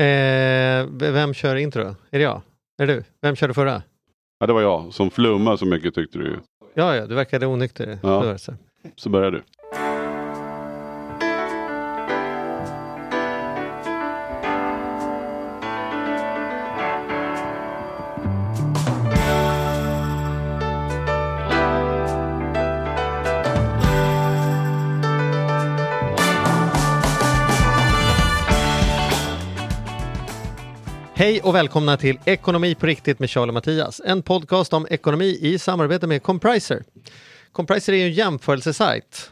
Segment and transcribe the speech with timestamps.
[0.00, 1.82] Eh, vem kör intro?
[2.10, 2.42] Är det jag?
[2.82, 3.04] Är det du?
[3.22, 3.82] Vem körde förra?
[4.38, 6.40] Ja, det var jag som flummade så mycket tyckte du.
[6.74, 7.98] Ja, ja, du verkade onykter.
[8.02, 8.38] Ja.
[8.38, 8.54] Så.
[8.96, 9.42] Så börjar du.
[31.60, 34.00] Välkomna till Ekonomi på riktigt med Charlie och Mattias.
[34.04, 36.82] En podcast om ekonomi i samarbete med Compriser.
[37.52, 39.30] Compriser är ju en jämförelsesajt.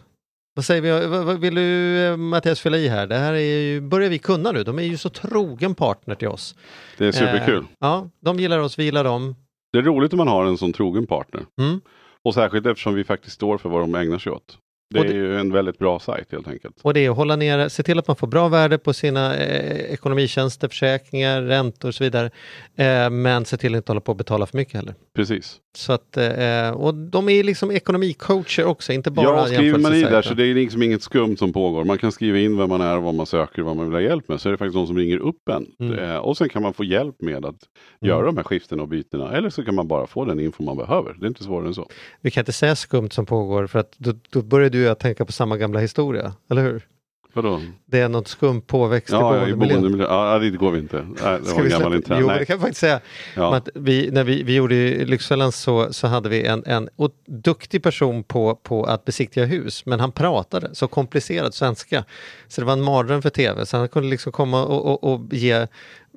[0.54, 1.06] Vad säger vi?
[1.06, 3.06] Vad, vill du eh, Mattias fylla i här?
[3.06, 4.64] Det här är ju, börjar vi kunna nu.
[4.64, 6.54] De är ju så trogen partner till oss.
[6.98, 7.58] Det är superkul.
[7.58, 9.36] Eh, ja, de gillar oss, vi gillar dem.
[9.72, 11.42] Det är roligt om man har en sån trogen partner.
[11.60, 11.80] Mm.
[12.24, 14.58] Och särskilt eftersom vi faktiskt står för vad de ägnar sig åt.
[14.90, 16.76] Det är det- ju en väldigt bra sajt helt enkelt.
[16.82, 19.36] Och det är att hålla ner, se till att man får bra värde på sina
[19.36, 22.30] eh, ekonomitjänster, försäkringar, räntor och så vidare.
[22.76, 24.94] Eh, men se till att inte hålla på att betala för mycket heller.
[25.16, 25.56] Precis.
[25.76, 30.02] Så att, eh, och de är liksom ekonomicoacher också, inte bara Ja, skriver man i
[30.02, 31.84] där så det är liksom inget skumt som pågår.
[31.84, 34.28] Man kan skriva in vem man är, vad man söker, vad man vill ha hjälp
[34.28, 34.40] med.
[34.40, 35.66] Så är det faktiskt någon som ringer upp en.
[35.80, 35.98] Mm.
[35.98, 37.56] Eh, och sen kan man få hjälp med att
[38.00, 39.32] göra de här skiftena och bytena.
[39.36, 41.14] Eller så kan man bara få den info man behöver.
[41.20, 41.88] Det är inte svårare än så.
[42.20, 45.00] Vi kan inte säga skumt som pågår för att då, då börjar du ju att
[45.00, 46.86] tänka på samma gamla historia, eller hur?
[47.32, 47.60] Vadå?
[47.86, 49.68] Det är något skumt påväxt Ja, i i boendemiljön.
[49.80, 50.06] boendemiljö.
[50.06, 50.96] Ja, det går vi inte.
[51.22, 52.18] Nej, det var en gammal intern.
[52.20, 52.38] Jo, Nej.
[52.38, 53.00] det kan vi faktiskt säga.
[53.36, 53.60] Ja.
[53.74, 56.88] Vi, när vi, vi gjorde i Lyxfällan så, så hade vi en, en
[57.26, 62.04] duktig person på, på att besiktiga hus, men han pratade så komplicerad svenska.
[62.48, 65.20] Så det var en mardröm för tv, så han kunde liksom komma och, och, och
[65.34, 65.66] ge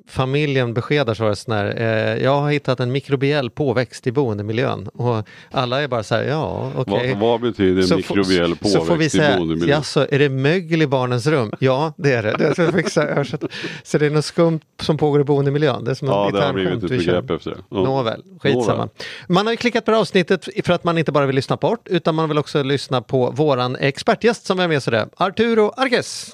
[0.06, 4.88] familjen besked där så sån här, eh, jag har hittat en mikrobiell påväxt i boendemiljön.
[4.88, 7.10] Och alla är bara så här, ja okej.
[7.12, 9.68] Vad, vad betyder Så mikrobiell Så får vi påväxt i säga, boendemiljön?
[9.68, 11.52] jaså, är det mögel i barnens rum?
[11.58, 12.34] Ja, det är det.
[12.38, 13.48] det är så,
[13.82, 15.84] så, det är något skumt som pågår i boendemiljön.
[15.84, 17.56] Det är som Ja, det har blivit ett begrepp efter det.
[17.70, 17.82] Ja.
[17.82, 18.72] Nåväl, skitsamma.
[18.72, 18.88] Nåväl.
[19.28, 21.56] Man har ju klickat på det här avsnittet för att man inte bara vill lyssna
[21.56, 25.72] bort, utan man vill också lyssna på våran expertgäst som är med sig där, Arturo
[25.76, 26.30] Arges.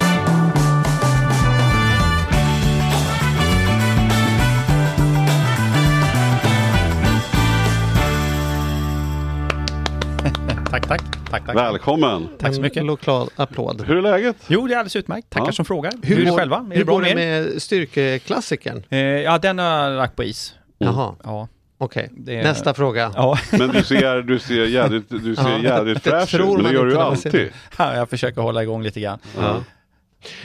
[10.71, 11.01] Tack, tack.
[11.29, 11.55] tack, tack.
[11.55, 12.27] Välkommen!
[12.39, 12.77] Tack så mycket.
[12.77, 13.83] En lokal applåd.
[13.87, 14.35] Hur är läget?
[14.47, 15.29] Jo, det är alldeles utmärkt.
[15.29, 15.51] Tackar Ja.
[15.51, 15.91] som frågar.
[16.03, 16.55] Hur, är det själva?
[16.57, 17.51] Är hur det bra går det med er?
[17.51, 18.83] med styrkeklassikern?
[18.89, 20.53] Eh, ja, den har jag lagt på is.
[20.77, 21.47] Jaha, Ja.
[21.77, 22.09] okej.
[22.11, 23.11] Det- Nästa fråga.
[23.15, 26.63] Ja, Men du ser, du ser jädrigt, du ser Ja, jädrigt fräsch tror ut, men
[26.63, 27.49] man det gör du ju alltid.
[27.77, 29.19] jag försöker hålla igång lite grann.
[29.39, 29.55] Ja.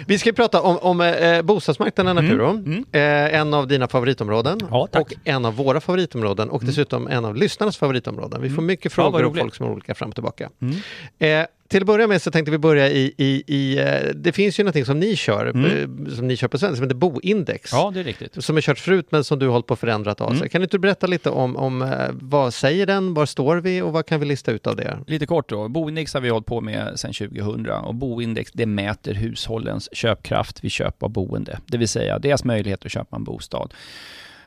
[0.07, 2.51] Vi ska prata om, om eh, bostadsmarknaden Arturo.
[2.51, 2.85] mm.
[2.93, 7.37] Eh, en av dina favoritområden Ja, och en av våra favoritområden och dessutom en av
[7.37, 8.43] lyssnarnas favoritområden.
[8.43, 9.05] Vi får mycket Mm.
[9.05, 9.43] Ja, vad frågor och roligt.
[9.43, 10.51] folk som är olika fram och tillbaka.
[10.63, 10.75] Mm.
[11.19, 14.61] Eh, till att börja med så tänkte vi börja i, i, i eh, det finns
[14.61, 17.73] ju någonting som ni kör, eh, som ni kör på svenska, som heter boindex.
[17.73, 17.85] Mm.
[17.85, 18.45] Ja, det är riktigt.
[18.45, 20.33] Som är kört förut men som du har hållit på att förändrat av.
[20.33, 20.49] Mm.
[20.49, 23.93] Kan inte du berätta lite om, om eh, vad säger den, var står vi och
[23.93, 24.99] vad kan vi lista ut av det?
[25.07, 25.69] Lite kort då.
[25.69, 30.73] Boindex har vi hållit på med sedan 2000 och boindex det mäter hushållens köpkraft vid
[30.73, 31.59] köp av boende.
[31.67, 33.75] Det vill säga deras möjlighet att köpa en bostad.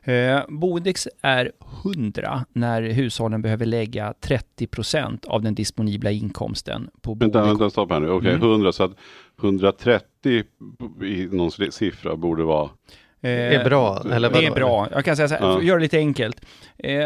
[0.08, 1.52] Eh, boindex är
[1.84, 7.50] 100 när hushållen behöver lägga 30% av den disponibla inkomsten på Vänta, boende.
[7.50, 8.10] vänta, stopp här nu.
[8.10, 8.42] Okej, Mm.
[8.50, 8.92] 100 så att
[9.42, 10.44] 130
[11.04, 12.64] i någon siffra borde vara...
[12.64, 12.70] Eh,
[13.22, 14.56] Det är bra, eller Det är vadå?
[14.56, 14.88] bra.
[14.92, 15.62] Jag kan säga så här, Ja.
[15.62, 16.42] göra det lite enkelt.
[16.78, 17.06] Eh,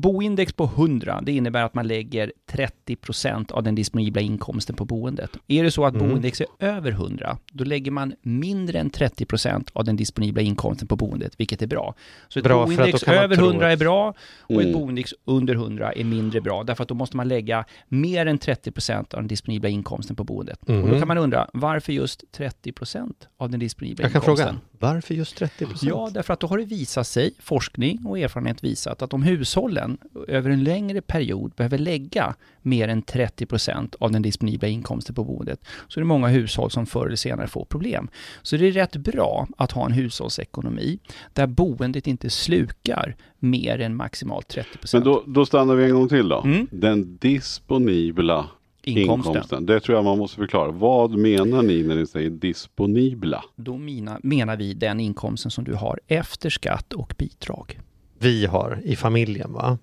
[0.00, 5.30] boindex på 100, det innebär att man lägger 30% av den disponibla inkomsten på boendet.
[5.46, 6.08] Är det så att Mm.
[6.08, 10.96] boindex är över 100, då lägger man mindre än 30% av den disponibla inkomsten på
[10.96, 11.94] boendet, vilket är bra.
[12.28, 14.72] Så ett Bra, boindex kan över tro 100 är bra och ett Mm.
[14.80, 19.14] boindex under 100 är mindre bra, därför att då måste man lägga mer än 30%
[19.14, 20.58] av den disponibla inkomsten på boendet.
[20.62, 20.90] Och Mhm.
[20.90, 24.46] då kan man undra, varför just 30% av den disponibla Jag kan inkomsten?
[24.48, 25.82] fråga, varför just 30 procent?
[25.82, 29.98] Ja, därför att då har det visat sig, forskning och erfarenhet visat, att om hushållen
[30.28, 35.60] över en längre period behöver lägga mer än 30% av den disponibla inkomsten på boendet,
[35.88, 38.08] så är det många hushåll som förr eller senare får problem.
[38.42, 40.98] Så det är rätt bra att ha en hushållsekonomi
[41.32, 44.64] där boendet inte slukar mer än maximalt 30%.
[44.92, 46.42] Men då, då stannar vi en gång till då.
[46.42, 46.66] Mm.
[46.70, 48.50] Den disponibla
[48.86, 49.32] Inkomsten.
[49.32, 49.66] inkomsten.
[49.66, 50.70] Det tror jag man måste förklara.
[50.70, 53.44] Vad menar ni när ni säger disponibla?
[53.56, 57.80] Då mina, menar vi den inkomsten som du har efter skatt och bidrag.
[58.18, 59.78] Vi har i familjen va?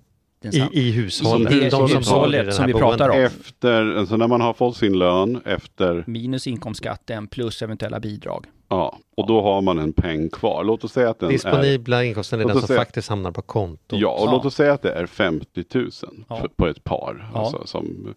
[0.52, 1.50] I, i hushållet.
[1.52, 3.16] Det är de som hushållet i som vi pratar om.
[3.20, 8.46] Efter, alltså när man har fått sin lön efter, Minus inkomstskatten plus eventuella bidrag.
[8.68, 10.64] ja, och då har man en peng kvar.
[10.64, 13.42] Låt oss säga att den är Disponibla inkomsten är den som säga- faktiskt hamnar på
[13.42, 14.00] kontot.
[14.00, 14.32] Ja, och Ja.
[14.32, 15.90] låt oss säga att det är 50 000
[16.28, 16.36] Ja.
[16.36, 17.30] för- på ett par.
[17.34, 17.40] Ja.
[17.40, 18.14] Alltså, som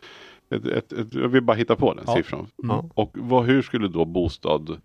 [0.49, 2.15] ett, ett, ett, jag vill bara hitta på den Ja.
[2.15, 2.47] siffran.
[2.63, 2.85] Mm.
[2.93, 4.81] Och vad, hur skulle då bostad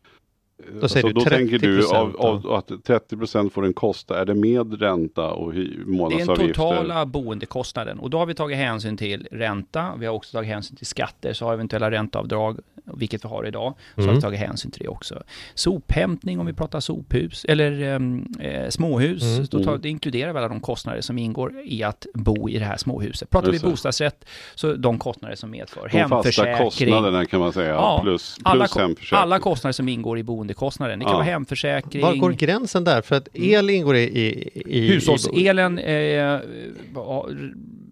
[0.80, 2.16] Då säger Alltså, du då tänker du 30% av,
[2.46, 4.20] av, att 30 får den kosta.
[4.20, 6.46] Är det med ränta och hy, Det är den månadsavgifter?
[6.54, 10.76] totala boendekostnaden och då har vi tagit hänsyn till ränta, vi har också tagit hänsyn
[10.76, 14.14] till skatter, så har eventuella ränteavdrag, vilket vi har idag, så har Mm.
[14.14, 15.22] vi tagit hänsyn till det också.
[15.54, 19.46] Sophämtning om vi pratar sophus, eller ehm, eh, småhus, Mm.
[19.50, 22.64] då tar, det inkluderar väl alla de kostnader som ingår i att bo i det
[22.64, 23.30] här småhuset.
[23.30, 23.70] Pratar vi Just det.
[23.70, 24.24] bostadsrätt,
[24.54, 25.80] så de kostnader som medför.
[25.80, 29.18] De fasta Hemförsäkring, kostnaderna kan man säga, Ja, plus, alla, plus ko- hemförsäkring.
[29.20, 30.22] alla kostnader som ingår i
[30.54, 30.98] boendekostnaden.
[30.98, 31.16] Det kan Ja.
[31.18, 33.02] vara hemförsäkring, Var går gränsen där?
[33.02, 36.40] För att el ingår i, i, i, hushållselen, eh,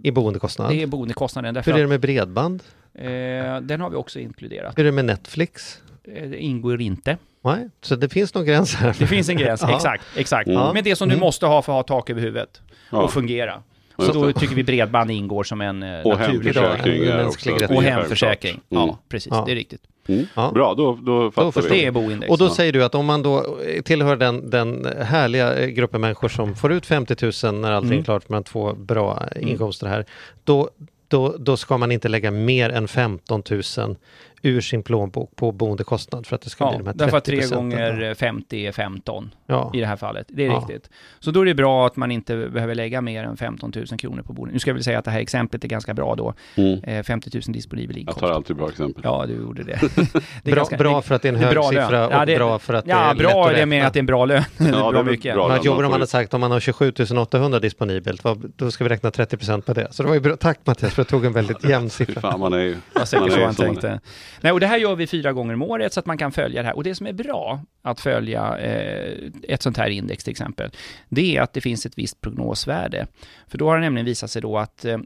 [0.02, 0.70] i boendekostnad.
[0.70, 1.56] det är boendekostnaden.
[1.64, 2.62] Hur är det med bredband?
[2.94, 4.78] eh, den har vi också inkluderat.
[4.78, 5.78] Hur är det med Netflix?
[6.14, 7.16] Eh, Det ingår inte.
[7.44, 8.96] Nej, så det finns någon gräns här.
[8.98, 9.76] Det finns en gräns, Ja.
[9.76, 10.04] exakt.
[10.16, 10.48] exakt.
[10.48, 10.74] Mm.
[10.74, 11.20] Men det som du Mm.
[11.24, 12.60] måste ha för att ha tak över huvudet
[12.90, 12.98] Ja.
[13.02, 13.62] och fungera.
[14.06, 17.22] Så då tycker vi bredband ingår som en eh, Och naturlig hemförsäkring dag, en är
[17.24, 17.74] mänsklig också.
[17.74, 18.60] Och hemförsäkring.
[18.70, 18.86] Mm.
[18.86, 19.28] Ja, precis.
[19.30, 19.42] Ja.
[19.46, 19.80] Det är riktigt.
[20.08, 20.26] Mm.
[20.34, 20.50] Ja.
[20.54, 21.80] Bra, då, då fattar förstår vi.
[21.80, 22.30] Det är boindex.
[22.30, 22.50] Och då Ja.
[22.50, 26.72] säger du att om man då tillhör den, den härliga eh, gruppen människor som får
[26.72, 27.16] ut 50
[27.46, 28.00] 000 när allting Mm.
[28.00, 30.04] är klart med två bra inkomster här,
[30.44, 30.70] då,
[31.08, 33.96] då, då ska man inte lägga mer än 15 000
[34.42, 37.16] ur sin plånbok på boendekostnad för att det ska Ja, bli de här 30 därför
[37.18, 39.70] att 3 gånger 50 är 15 Ja.
[39.74, 40.26] i det här fallet.
[40.28, 40.56] Det är Ja.
[40.58, 40.90] riktigt.
[41.20, 44.22] Så då är det bra att man inte behöver lägga mer än 15 000 kronor
[44.22, 44.52] på boendet.
[44.52, 46.34] Nu ska jag väl säga att det här exemplet är ganska bra då.
[46.54, 46.84] Mm.
[46.84, 48.20] Eh, 50 000 disponibel Jag inkomst.
[48.20, 49.02] tar alltid bra exempel.
[49.04, 49.78] Ja, du gjorde det.
[49.96, 51.82] det är Bra, ganska- bra för att det är en är hög bra lön.
[51.84, 53.66] siffra och Ja, det- bra för att det Ja, är lätt bra att i det
[53.66, 53.86] med räkna.
[53.86, 54.42] att det är en bra lön.
[54.58, 55.34] det är bra mycket.
[55.34, 55.48] bra.
[55.48, 58.84] Men man Johan får hade sagt om man har 27 800 disponibelt, vad, då ska
[58.84, 59.88] vi räkna 30% på det.
[59.90, 60.36] Så det var ju bra.
[60.36, 62.20] Tack Mattias för att du tog en väldigt jämn siffra.
[62.20, 62.76] fan, man är ju...
[62.94, 64.00] Man säkert är så han tänkte.
[64.40, 66.62] Nej, och det här gör vi fyra gånger om året så att man kan följa
[66.62, 66.76] det här.
[66.76, 70.70] Och det som är bra att följa eh, ett sånt här index till exempel,
[71.08, 73.06] det är att det finns ett visst prognosvärde.
[73.48, 74.98] För då har det nämligen visat sig då att eh,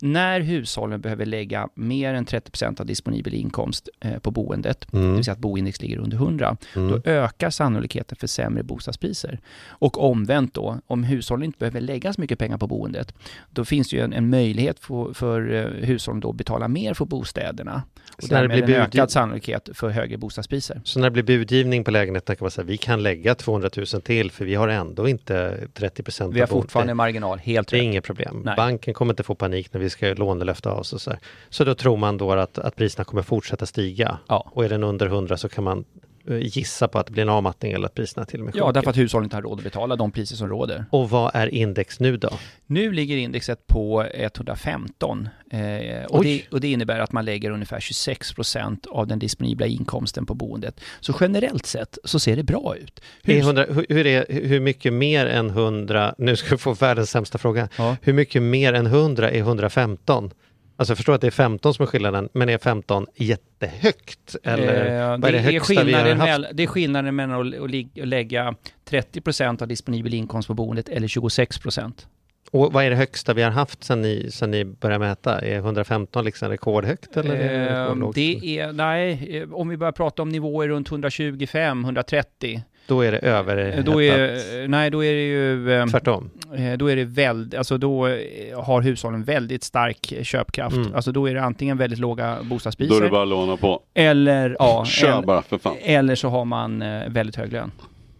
[0.00, 5.14] när hushållen behöver lägga mer än 30% av disponibel inkomst eh, på boendet, det Mm.
[5.14, 6.90] vill säga att boindex ligger under 100, Mm.
[6.90, 9.40] då ökar sannolikheten för sämre bostadspriser.
[9.68, 13.14] Och omvänt då, om hushållen inte behöver lägga så mycket pengar på boendet,
[13.50, 16.94] då finns det ju en, en möjlighet för, för eh, hushållen då att betala mer
[16.94, 17.82] för bostäderna.
[18.18, 20.80] Och Så när det därmed blir en ökad sannolikhet för högre bostadspriser.
[20.84, 23.86] Så när det blir budgivning på lägenheten kan man säga vi kan lägga 200 000
[23.86, 27.76] till för vi har ändå inte 30 procent Vi har fortfarande en marginal, helt Det
[27.76, 27.84] är rätt.
[27.84, 28.42] inget problem.
[28.44, 28.54] Nej.
[28.56, 31.12] Banken kommer inte få panik när vi ska lånelöfta av oss och så.
[31.48, 34.18] Så då tror man då att, att priserna kommer fortsätta stiga.
[34.28, 34.50] Ja.
[34.52, 35.84] Och är den under 100 så kan man
[36.28, 38.72] gissa på att det blir en avmattning eller att priserna till och med Ja, sjunker.
[38.74, 40.84] därför att hushållen inte har råd att betala de priser som råder.
[40.90, 42.30] Och vad är index nu då?
[42.66, 47.80] Nu ligger indexet på 115 eh, och, det, och det innebär att man lägger ungefär
[47.80, 50.80] 26 procent av den disponibla inkomsten på boendet.
[51.00, 53.00] Så generellt sett så ser det bra ut.
[53.22, 57.10] Hus- 100, hur, hur, är, hur mycket mer än 100, nu ska vi få världens
[57.10, 57.96] sämsta fråga, Ja.
[58.02, 60.30] hur mycket mer än 100 är 115?
[60.80, 64.36] Alltså jag förstår att det är 15 som är skillnaden, men är 15 jättehögt?
[64.44, 66.30] Eller Eh, vad är det högsta vi har skillnaden haft?
[66.30, 67.64] mell- det är skillnaden mellan att,
[68.00, 68.54] att, lägga
[68.84, 72.06] 30 procent av disponibel inkomst på boendet eller 26 procent.
[72.50, 75.40] Och vad är det högsta vi har haft sedan ni, sedan ni började mäta?
[75.40, 78.14] Är 115 liksom rekordhögt eller är det Eh, rekordlågt?
[78.14, 83.12] det är, nej, eh, om vi börjar prata om nivåer runt 125, 130, Då är
[83.12, 86.30] det över eh, då är, nej, då är det ju, eh, Tvärtom.
[86.56, 90.76] eh, då är det väldigt, alltså då eh, har hushållen väldigt stark köpkraft.
[90.76, 90.94] Mm.
[90.94, 93.80] Alltså då är det antingen väldigt låga Då är bostadspriser, det bara att låna på.
[93.94, 95.76] eller, ja, Kör eller, bara för fan.
[95.82, 97.70] eller så har man väldigt hög lön.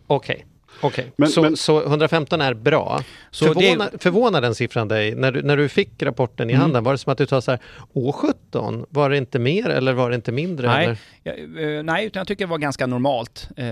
[0.06, 0.46] Okej.
[0.80, 3.02] Okej, Men- så, men- så 115 är bra.
[3.30, 5.14] Så Förvånar, förvånar den siffran dig?
[5.14, 6.60] När du, när du fick rapporten i Mm.
[6.62, 7.60] handen, var det som att du sa så här,
[7.92, 10.66] Å 17, var det inte mer eller var det inte mindre?
[10.68, 10.84] Nej.
[10.84, 10.98] Eller?
[11.22, 11.32] Ja,
[11.62, 13.48] eh, nej, utan jag tycker det var ganska normalt.
[13.56, 13.66] Eh,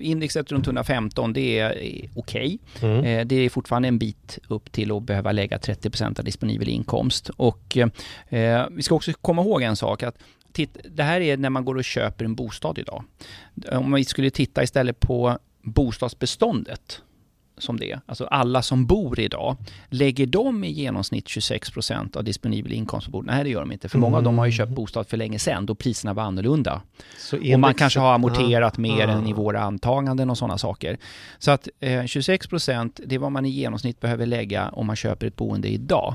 [0.00, 2.58] indexet runt 115, det är eh, okej.
[2.82, 3.04] Mm.
[3.04, 7.28] Eh, det är fortfarande en bit upp till att behöva lägga 30% av disponibel inkomst.
[7.36, 7.76] Och
[8.28, 10.18] eh, vi ska också komma ihåg en sak, att
[10.84, 13.04] det här är när man går och köper en bostad idag.
[13.72, 17.02] Om vi skulle titta istället på bostadsbeståndet,
[17.58, 19.56] som det är, alltså alla som bor idag,
[19.88, 23.34] lägger de i genomsnitt 26% av disponibel inkomst på bordet?
[23.34, 25.38] Nej, det gör de inte, för många av dem har ju köpt bostad för länge
[25.38, 26.82] sedan, då priserna var annorlunda.
[27.54, 29.10] Och man kanske har amorterat Ah, mer ah.
[29.10, 30.98] än i våra antaganden och sådana saker.
[31.38, 35.26] Så att eh, 26% det är vad man i genomsnitt behöver lägga om man köper
[35.26, 36.14] ett boende idag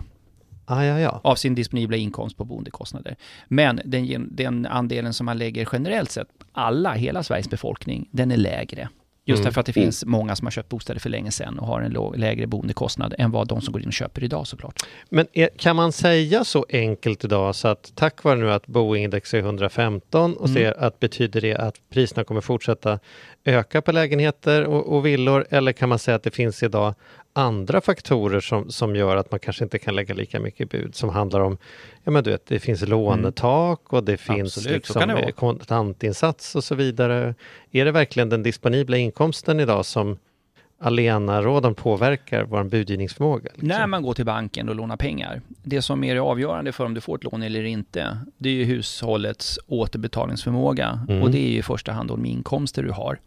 [0.68, 1.22] Ah, ja, ja.
[1.24, 3.16] av sin disponibla inkomst på boendekostnader.
[3.48, 8.38] Men den, den andelen som man lägger generellt sett, alla, hela Sveriges befolkning, den är
[8.38, 8.90] lägre.
[9.28, 9.46] Just Mm.
[9.46, 11.92] därför att det finns många som har köpt bostäder för länge sedan och har en
[11.92, 14.80] låg, lägre boendekostnad än vad de som går in och köper idag såklart.
[15.10, 19.34] Men är, kan man säga så enkelt idag så att tack vare nu att boindex
[19.34, 20.54] är 115 och Mm.
[20.56, 23.00] ser att betyder det att priserna kommer fortsätta
[23.46, 26.96] öka på lägenheter och, och villor eller kan man säga att det finns idag
[27.38, 31.10] andra faktorer som, som gör att man kanske inte kan lägga lika mycket bud som
[31.10, 31.58] handlar om,
[32.04, 36.56] ja men du vet, det finns lånetak och det finns Absolut, liksom det eh, kontantinsats
[36.56, 37.36] och så vidare.
[37.72, 40.18] Är det verkligen den disponibla inkomsten idag som
[40.86, 43.44] allenarådan påverkar vår budgivningsförmåga?
[43.54, 43.68] liksom?
[43.68, 46.94] När man går till banken och lånar pengar, det som är det avgörande för om
[46.94, 51.22] du får ett lån eller inte, det är ju hushållets återbetalningsförmåga Mm.
[51.24, 53.20] och det är ju i första hand de inkomster du har.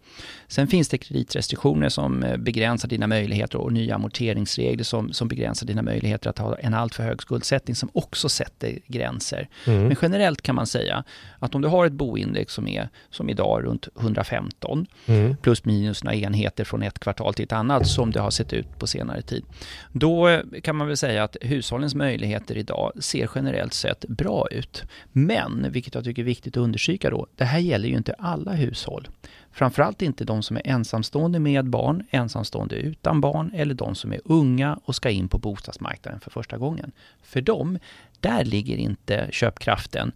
[0.48, 5.66] Sen finns det kreditrestriktioner som eh, begränsar dina möjligheter och nya amorteringsregler som, som begränsar
[5.66, 9.48] dina möjligheter att ha en alltför hög skuldsättning som också sätter gränser.
[9.66, 9.82] Mm.
[9.86, 11.04] Men generellt kan man säga
[11.38, 15.36] att om du har ett boindex som är som idag runt 115 Mm.
[15.42, 18.78] plus minus några enheter från ett kvartal till mycket annat som det har sett ut
[18.78, 19.44] på senare tid.
[19.92, 24.84] Då eh, kan man väl säga att hushållens möjligheter idag ser generellt sett bra ut.
[25.12, 28.52] Men, vilket jag tycker är viktigt att understryka då, det här gäller ju inte alla
[28.52, 29.08] hushåll.
[29.52, 34.20] Framförallt inte de som är ensamstående med barn, ensamstående utan barn eller de som är
[34.24, 36.92] unga och ska in på bostadsmarknaden för första gången.
[37.22, 37.78] För dem,
[38.20, 40.12] där ligger inte köpkraften.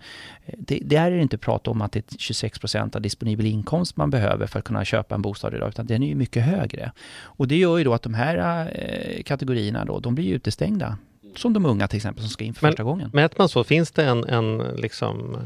[0.58, 4.10] Det, det är inte prat om att det är 26 procent av disponibel inkomst man
[4.10, 6.92] behöver för att kunna köpa en bostad idag, utan den är ju mycket högre.
[7.20, 10.98] Och det gör ju då att de här eh, kategorierna då, de blir utestängda.
[11.36, 13.10] Som de unga till exempel som ska in för Men- första gången.
[13.12, 15.36] Mäter man så, finns det en, en liksom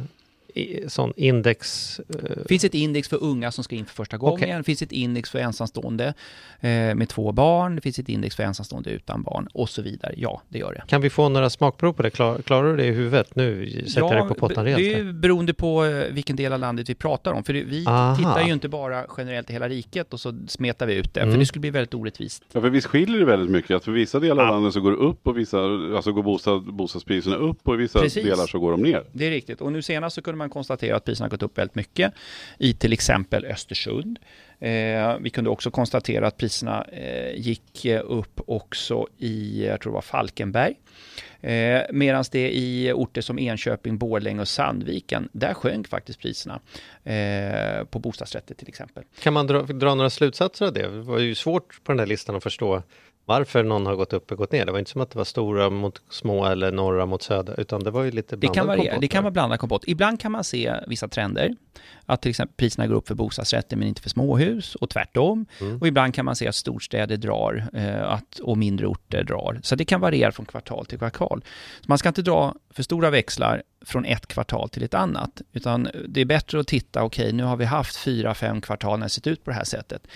[0.89, 1.99] sån index?
[2.01, 2.05] eh,
[2.37, 4.35] Det finns ett index för unga som ska in för första gången.
[4.45, 4.55] Okej.
[4.57, 6.07] Det finns ett index för ensamstående
[6.61, 7.75] eh, med två barn.
[7.77, 10.15] Det finns ett index för ensamstående utan barn och så vidare.
[10.17, 10.83] Ja, det gör det.
[10.89, 12.11] Kan vi få några smakprov på det?
[12.11, 13.37] Klar, klarar du det i huvudet?
[13.37, 14.99] Nu sätter jag dig på pottan det rejält.
[15.01, 15.13] är här.
[15.13, 17.45] beroende på eh, vilken del av landet vi pratar om.
[17.45, 18.17] För det- vi Aha.
[18.17, 21.21] tittar ju inte bara generellt i hela riket och så smetar vi ut det.
[21.21, 21.33] Mm.
[21.33, 22.43] För det skulle bli väldigt orättvist.
[22.53, 23.71] Ja, för visst skiljer det väldigt mycket.
[23.77, 24.53] Att för vissa delar av Ja.
[24.55, 25.59] landet så går det upp och vissa,
[25.97, 28.25] alltså går bostad, bostadspriserna upp och i vissa Precis.
[28.25, 29.05] delar så går de ner.
[29.13, 29.61] Det är riktigt.
[29.61, 32.12] Och nu senast så kunde man konstatera att priserna har gått upp väldigt mycket
[32.59, 34.19] i till exempel Östersund.
[34.59, 39.93] Eh, vi kunde också konstatera att priserna eh, gick eh, upp också i, jag tror
[39.93, 40.75] det var Falkenberg.
[41.41, 46.61] Eh, Medan det i orter som Enköping, Borlänge och Sandviken, där sjönk faktiskt priserna
[47.05, 49.05] eh, på bostadsrätter till exempel.
[49.21, 50.83] Kan man dra, dra några slutsatser av det?
[50.83, 52.83] Det var ju svårt på den här listan att förstå
[53.26, 54.66] varför någon har gått upp och gått ner.
[54.66, 57.85] Det var inte som att det var stora mot små eller norra mot södra, utan
[57.85, 58.99] det var ju lite Det blandad kan, variera.
[58.99, 59.85] det kan vara blandad kompott.
[59.87, 61.56] Ibland kan man se vissa trender.
[62.06, 65.47] Att till exempel priserna går upp för bostadsrätter men inte för småhus och tvärtom.
[65.61, 65.80] Mm.
[65.80, 69.61] Och ibland kan man se att storstäder drar eh, att, och mindre orter drar.
[69.62, 71.45] Så det kan variera från kvartal till kvartal.
[71.80, 75.42] Så man ska inte dra för stora växlar från ett kvartal till ett annat.
[75.52, 79.06] Utan det är bättre att titta, okej nu har vi haft fyra, fem kvartal när
[79.06, 80.06] det sett ut på det här sättet.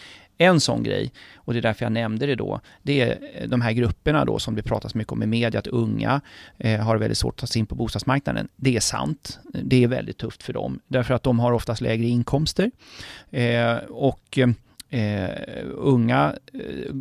[0.41, 3.61] En sån grej, och det är därför jag nämnde det då, det är eh, de
[3.61, 6.21] här grupperna då som det pratas mycket om i media, att unga
[6.59, 8.49] eh, har väldigt svårt att ta sig in på bostadsmarknaden.
[8.57, 9.39] Det är sant.
[9.45, 12.71] Det är väldigt tufft för dem, därför att de har oftast lägre inkomster.
[13.31, 14.49] Eh, och eh,
[14.91, 16.95] eh, unga eh,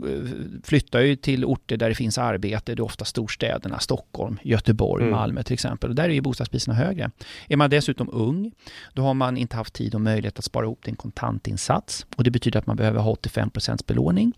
[0.63, 5.12] flyttar ju till orter där det finns arbete, det är ofta storstäderna, Stockholm, Göteborg, Mm.
[5.12, 5.89] Malmö till exempel.
[5.89, 7.12] Och där är ju bostadspriserna högre.
[7.48, 8.51] Är man dessutom ung,
[8.93, 12.05] då har man inte haft tid och möjlighet att spara ihop till en kontantinsats.
[12.15, 13.50] Och det betyder att man behöver ha 85
[13.88, 14.34] belåning,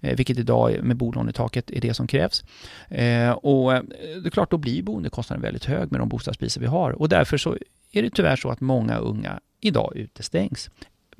[0.00, 2.44] eh, vilket idag med bolånetaket är det som krävs.
[2.88, 3.82] Eh, och eh,
[4.22, 6.90] det är klart, då blir boendekostnaden väldigt hög med de bostadspriser vi har.
[6.90, 7.56] Och därför så
[7.92, 10.70] är det tyvärr så att många unga idag utestängs.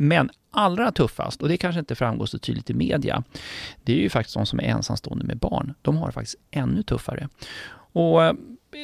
[0.02, 3.22] Men allra tuffast, och det kanske inte framgår så tydligt i media,
[3.82, 5.74] det är ju faktiskt de som är ensamstående med barn.
[5.82, 7.28] De har det faktiskt ännu tuffare.
[7.92, 8.34] Och eh,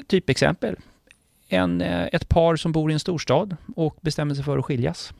[0.06, 0.76] typexempel,
[1.48, 5.12] en, eh, ett par som bor i en storstad och bestämmer sig för att skiljas.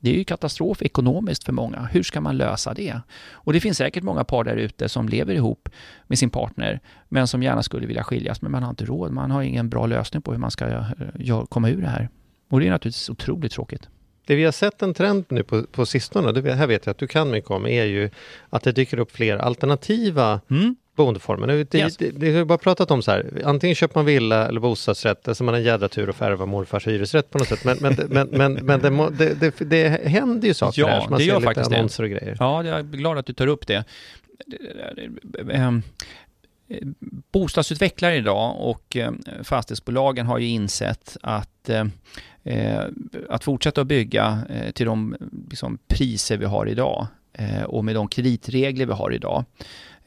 [0.00, 1.88] Det är ju katastrof ekonomiskt för många.
[1.92, 3.00] Hur ska man lösa det?
[3.30, 5.68] Och det finns säkert många par där ute som lever ihop
[6.06, 9.12] med sin partner, men som gärna skulle vilja skiljas, men man har inte råd.
[9.12, 12.08] Man har ingen bra lösning på hur man ska eh, komma ur det här.
[12.50, 13.88] Och det är naturligtvis otroligt tråkigt.
[14.28, 16.98] Det vi har sett en trend nu på, på sistone, det här vet jag att
[16.98, 18.10] du kan mycket om, är ju
[18.50, 20.76] att det dyker upp fler alternativa Mm.
[20.96, 21.46] boendeformer.
[21.46, 21.96] Nu, Det, Yes.
[21.96, 25.28] det, det har vi bara pratat om så här, antingen köper man villa eller bostadsrätt,
[25.28, 27.64] alltså man har en jädra tur att få ärva morfars hyresrätt på något sätt.
[27.64, 27.94] Men, men,
[28.30, 31.24] men, men, men det, det, det, det händer ju saker Ja, där, så man det
[31.24, 32.36] ser lite annonser och grejer.
[32.40, 33.84] Ja, jag är glad att du tar upp det.
[35.52, 35.82] Ehm,
[37.32, 41.84] Bostadsutvecklare idag och eh, fastighetsbolagen har ju insett att eh,
[42.48, 42.84] Eh,
[43.28, 45.16] att fortsätta att bygga eh, till de
[45.50, 49.44] liksom, priser vi har idag eh, och med de kreditregler vi har idag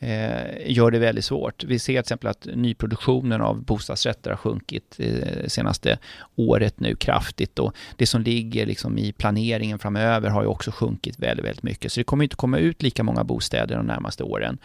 [0.04, 1.64] Eh, gör det väldigt svårt.
[1.64, 5.98] Vi ser till exempel att nyproduktionen av bostadsrätter har sjunkit eh, senaste
[6.36, 11.20] året nu kraftigt och det som ligger liksom i planeringen framöver har ju också sjunkit
[11.20, 11.92] väldigt, väldigt mycket.
[11.92, 14.58] Så det kommer inte komma ut lika många bostäder de närmaste åren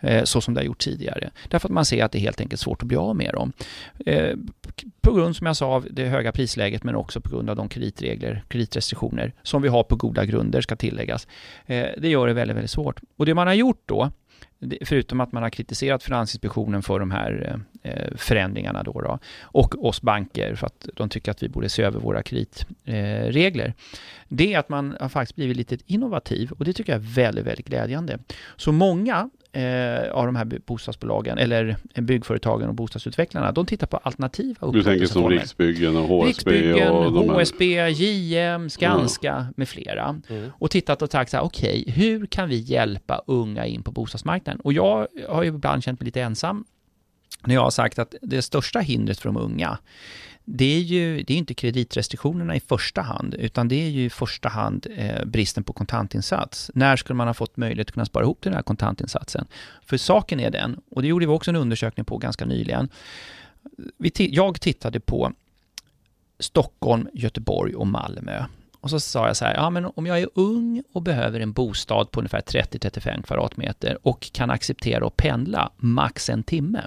[0.00, 1.30] eh, så som det har gjort tidigare.
[1.48, 3.52] Därför att man ser att det är helt enkelt svårt att bli av med dem.
[4.06, 4.36] Eh,
[5.00, 7.68] på grund, som jag sa, av det höga prisläget men också på grund av de
[7.68, 11.28] kreditregler, kreditrestriktioner som vi har på goda grunder ska tilläggas.
[11.66, 13.00] Eh, det gör det väldigt, väldigt svårt.
[13.16, 14.10] Och det man har gjort då,
[14.84, 20.02] förutom att man har kritiserat Finansinspektionen för de här eh, förändringarna då, då, och oss
[20.02, 23.74] banker för att de tycker att vi borde se över våra kreditregler,
[24.28, 27.46] det är att man har faktiskt blivit lite innovativ och det tycker jag är väldigt,
[27.46, 28.18] väldigt glädjande.
[28.56, 34.70] Så många eh, av de här bostadsbolagen, eller byggföretagen och bostadsutvecklarna, de tittar på alternativa
[34.70, 36.28] Du tänker som Riksbyggen och HSB?
[36.28, 39.46] Riksbyggen, och HSB, JM, Skanska ja.
[39.56, 40.20] med flera.
[40.28, 40.50] Mm.
[40.58, 43.90] Och tittat och sagt så här, okej, okay, hur kan vi hjälpa unga in på
[43.90, 44.60] bostadsmarknaden?
[44.60, 46.64] Och jag har ju ibland känt mig lite ensam
[47.46, 49.78] när jag har sagt att det största hindret för de unga,
[50.44, 54.10] det är ju det är inte kreditrestriktionerna i första hand, utan det är ju i
[54.10, 56.70] första hand eh, bristen på kontantinsats.
[56.74, 59.46] När skulle man ha fått möjlighet att kunna spara ihop till den här kontantinsatsen?
[59.82, 62.88] För saken är den, och det gjorde vi också en undersökning på ganska nyligen.
[63.98, 65.32] Vi jag tittade på
[66.38, 68.44] Stockholm, Göteborg och Malmö.
[68.80, 71.52] Och så sa jag så här, ja men om jag är ung och behöver en
[71.52, 76.86] bostad på ungefär 30-35 kvadratmeter och kan acceptera att pendla max en timme.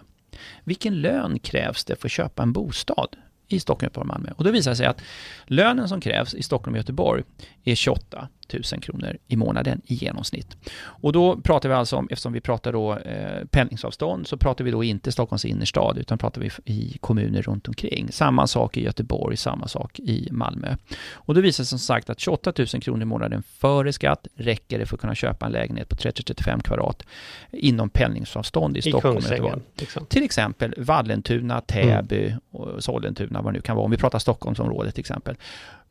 [0.63, 3.15] Vilken lön krävs det för att köpa en bostad?
[3.47, 4.29] I Stockholm, Göteborg och Malmö.
[4.37, 5.01] Och då visar det sig att
[5.45, 7.23] lönen som krävs i Stockholm och Göteborg
[7.63, 10.57] är 28 000 kronor i månaden i genomsnitt.
[10.79, 14.71] Och då pratar vi alltså om, eftersom vi pratar då eh, pendlingsavstånd, så pratar vi
[14.71, 18.11] då inte Stockholms innerstad, utan pratar vi i kommuner runt omkring.
[18.11, 20.75] Samma sak i Göteborg, samma sak i Malmö.
[21.13, 24.79] Och då visar det som sagt att 28 000 kronor i månaden före skatt räcker
[24.79, 27.03] det för att kunna köpa en lägenhet på 30-35 kvadrat
[27.51, 29.61] inom pendlingsavstånd i, I Stockholm Göteborg.
[29.75, 30.05] Liksom.
[30.05, 32.39] Till exempel Vallentuna, Täby, mm.
[32.51, 33.85] och Sollentuna, vad det nu kan vara.
[33.85, 35.35] Om vi pratar Stockholmsområdet till exempel.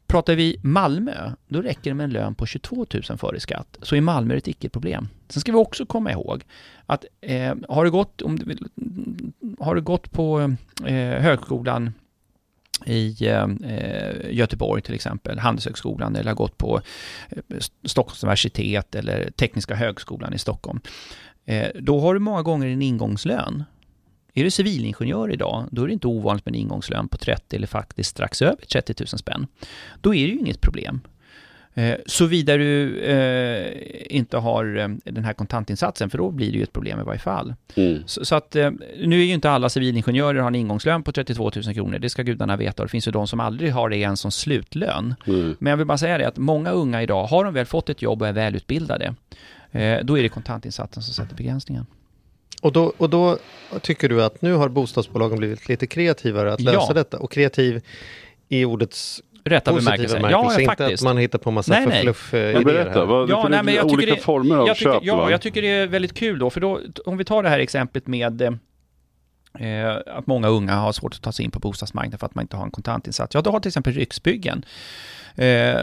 [0.06, 3.78] Pratar vi Malmö, då räcker det med en lön på 22 000 före skatt.
[3.82, 5.08] Så i Malmö är det ett icke-problem.
[5.28, 6.44] Sen ska vi också komma ihåg
[6.86, 8.58] att eh, har, du gått, om du,
[9.58, 11.92] har du gått på eh, högskolan
[12.84, 16.80] i eh, eh, Göteborg till exempel, Handelshögskolan, eller har gått på
[17.28, 20.80] eh, Stockholms universitet eller Tekniska högskolan i Stockholm,
[21.44, 23.64] eh, då har du många gånger en ingångslön
[24.36, 27.66] är du civilingenjör idag, då är det inte ovanligt med en ingångslön på 30 eller
[27.66, 29.46] faktiskt strax över 30 000 spänn.
[30.00, 31.00] Då är det ju inget problem.
[31.74, 33.72] Eh, Såvida du eh,
[34.16, 37.18] inte har eh, den här kontantinsatsen, för då blir det ju ett problem i varje
[37.18, 37.54] fall.
[37.74, 38.02] Mm.
[38.06, 38.70] Så, så, att eh,
[39.04, 42.22] nu är ju inte alla civilingenjörer har en ingångslön på 32 000 kronor, det ska
[42.22, 42.82] gudarna veta.
[42.82, 45.14] Det finns ju de som aldrig har det ens som slutlön.
[45.26, 45.56] Mm.
[45.58, 48.02] Men jag vill bara säga det att många unga idag, har de väl fått ett
[48.02, 49.14] jobb och är välutbildade,
[49.70, 51.86] eh, då är det kontantinsatsen som sätter begränsningen.
[52.66, 53.38] Och då, och då
[53.82, 56.94] tycker du att nu har bostadsbolagen blivit lite kreativare att lösa ja.
[56.94, 57.18] detta?
[57.18, 57.82] Och kreativ
[58.48, 60.18] i ordets rätta bemärkelse.
[60.22, 62.02] Ja, ja, inte att man hittar på massa nej, nej.
[62.02, 62.64] fluff-idéer.
[62.64, 65.04] Berätta, vad ja, nej, men jag olika det, former av jag tycker, köp?
[65.04, 65.30] Ja, va?
[65.30, 68.06] jag tycker det är väldigt kul då, för då, om vi tar det här exemplet
[68.06, 72.34] med eh, att många unga har svårt att ta sig in på bostadsmarknaden för att
[72.34, 73.34] man inte har en kontantinsats.
[73.34, 74.64] Ja, då har till exempel Riksbyggen
[75.34, 75.74] eh,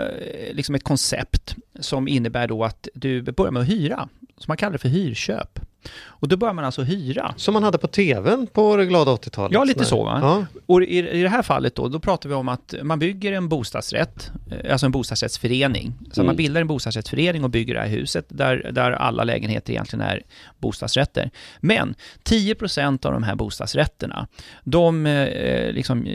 [0.51, 4.71] liksom ett koncept som innebär då att du börjar med att hyra, som man kallar
[4.71, 5.59] det för hyrköp.
[6.05, 7.33] Och då börjar man alltså hyra.
[7.37, 9.53] Som man hade på tvn på det glada 80-talet?
[9.53, 10.03] Ja, lite så.
[10.03, 10.19] Va?
[10.21, 10.59] Ja.
[10.65, 13.49] Och i, i det här fallet då, då pratar vi om att man bygger en
[13.49, 15.93] bostadsrätt, eh, alltså en bostadsrättsförening.
[16.11, 16.25] Så mm.
[16.25, 20.23] man bildar en bostadsrättsförening och bygger det här huset där, där alla lägenheter egentligen är
[20.59, 21.31] bostadsrätter.
[21.59, 24.27] Men 10% av de här bostadsrätterna,
[24.63, 26.07] de eh, liksom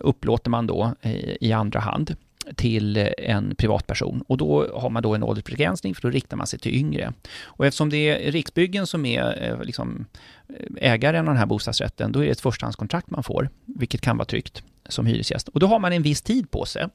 [0.00, 0.94] upplåter man då
[1.40, 2.16] i andra hand
[2.56, 6.58] till en privatperson och då har man då en åldersbegränsning för då riktar man sig
[6.58, 7.12] till yngre.
[7.42, 10.06] Och eftersom det är Riksbyggen som är eh, liksom
[10.48, 14.16] eh, ägaren av den här bostadsrätten, då är det ett förstahandskontrakt man får, vilket kan
[14.16, 15.48] vara tryggt som hyresgäst.
[15.48, 16.86] Och då har man en viss tid på sig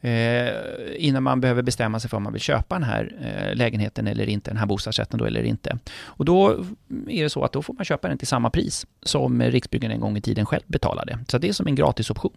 [0.00, 0.48] eh,
[0.96, 4.28] innan man behöver bestämma sig för om man vill köpa den här eh, lägenheten eller
[4.28, 5.78] inte, den här bostadsrätten då eller inte.
[6.02, 6.64] Och då
[7.08, 10.00] är det så att då får man köpa den till samma pris som Riksbyggen en
[10.00, 11.18] gång i tiden själv betalade.
[11.28, 12.36] Så det är som en gratisoption.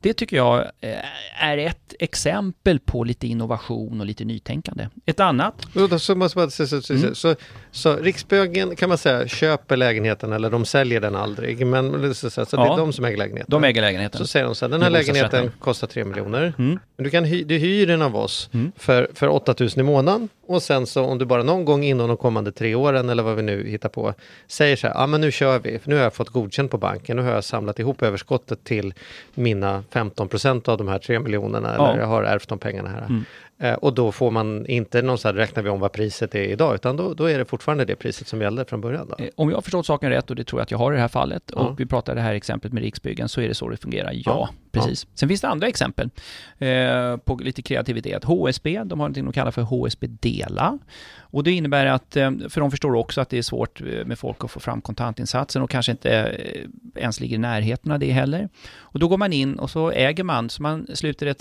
[0.00, 0.98] Det tycker jag eh,
[1.38, 4.88] är ett exempel på lite innovation och lite nytänkande.
[5.06, 5.54] Ett annat...
[5.98, 7.14] Så, måste så, så, mm.
[7.14, 7.34] så,
[7.70, 11.66] så Riksbyggen kan man säga köper lägenheten eller de säljer den aldrig.
[11.66, 13.50] Men så, så, så det är de som äger lägenheten.
[13.50, 14.18] De äger lägenheten.
[14.18, 16.54] Så säger de så här, den här lägenheten kostar 3 miljoner.
[16.58, 16.78] Mm.
[16.96, 18.72] Men du, kan hy, du hyr den av oss mm.
[18.76, 22.16] för, för 8000 i månaden Och sen så om du bara någon gång inom de
[22.16, 24.14] kommande tre åren eller vad vi nu hittar på
[24.46, 26.70] säger så här, ja ah, men nu kör vi, för nu har jag fått godkänt
[26.70, 28.94] på banken, nu har jag samlat ihop överskottet till
[29.34, 31.88] mina 15 procent av de här tre miljonerna, Ja.
[31.90, 32.98] eller jag har ärvt de pengarna här.
[33.08, 33.24] Mm.
[33.58, 36.42] Eh, och då får man inte någon så här, räknar vi om vad priset är
[36.42, 39.08] idag, utan då, då är det fortfarande det priset som gällde från början.
[39.18, 39.24] Då.
[39.24, 40.94] Eh, Om jag har förstått saken rätt, och det tror jag att jag har i
[40.94, 41.60] det här fallet, Ja.
[41.60, 44.10] och vi pratar det här exemplet med Riksbyggen, så är det så det fungerar.
[44.14, 44.48] Ja, Ja.
[44.72, 45.06] precis.
[45.14, 46.10] Sen finns det andra exempel
[46.58, 48.24] eh, på lite kreativitet.
[48.24, 50.78] HSB, de har något de kallar för HSB Dela.
[51.18, 54.18] Och det innebär att, eh, för de förstår också att det är svårt eh, med
[54.18, 58.10] folk att få fram kontantinsatsen och kanske inte eh, ens ligger i närheten av det
[58.10, 58.48] heller.
[58.78, 61.40] Och då går man in och så äger man, så man sluter ett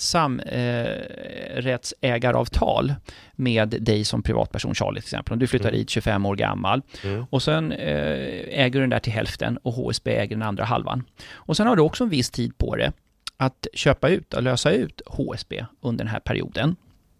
[2.06, 2.94] samrättsägaravtal
[3.34, 5.34] med dig som privatperson, Charlie till exempel.
[5.34, 5.80] Om du flyttar Mm.
[5.80, 7.26] hit 25 år gammal Mm.
[7.30, 11.04] och sen eh, äger du den där till hälften och HSB äger den andra halvan.
[11.34, 12.91] Och sen har du också en viss tid på det
[13.38, 16.76] att köpa ut och lösa ut HSB under den här perioden.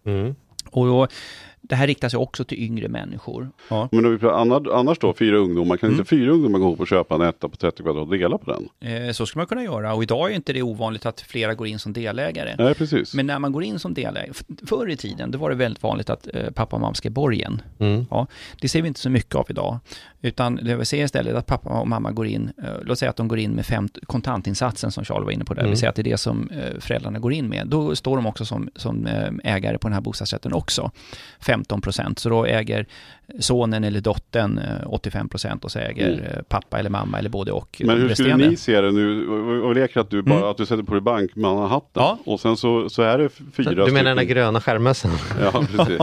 [0.06, 0.34] Mm.
[0.70, 1.08] Och då,
[1.68, 3.50] det här riktar sig också till yngre människor.
[3.68, 3.88] Ja.
[3.92, 6.00] Men om vi pratar, annars, annars då, fyra ungdomar, kan Mm.
[6.00, 8.52] inte fyra ungdomar gå ihop och köpa en etta på 30 kvadrat och dela på
[8.52, 8.68] den?
[9.06, 11.66] Eh, så skulle man kunna göra och idag är inte det ovanligt att flera går
[11.66, 12.54] in som delägare.
[12.58, 13.14] Nej, precis.
[13.14, 14.32] Men när man går in som delägare,
[14.66, 17.62] förr i tiden, då var det väldigt vanligt att eh, pappa och mamma skrev borgen.
[17.78, 18.06] Mm.
[18.60, 19.78] Det ser vi inte så mycket av idag.
[20.22, 23.16] Utan det vi ser istället att pappa och mamma går in, eh, låt säga att
[23.16, 25.70] de går in med fem, kontantinsatsen som Charlie var inne på där, Mm.
[25.70, 27.66] vi säger att det är det som eh, föräldrarna går in med.
[27.68, 30.90] Då står de också som, som eh, ägare på den här bostadsrätten också,
[31.56, 32.18] 15 procent.
[32.18, 32.86] Så då äger
[33.40, 36.24] sonen eller dottern eh, 85 procent och så äger Mm.
[36.24, 39.28] eh, pappa eller mamma eller både och Men de hur skulle ni se det nu?
[39.62, 40.48] Och- leker att du bara Mm.
[40.50, 42.18] att du sätter på dig bankmannahatten Ja.
[42.24, 44.34] och sen så, så är det fyra Du menar den där stycken.
[44.36, 45.10] gröna skärmössan?
[45.42, 45.98] Ja, precis.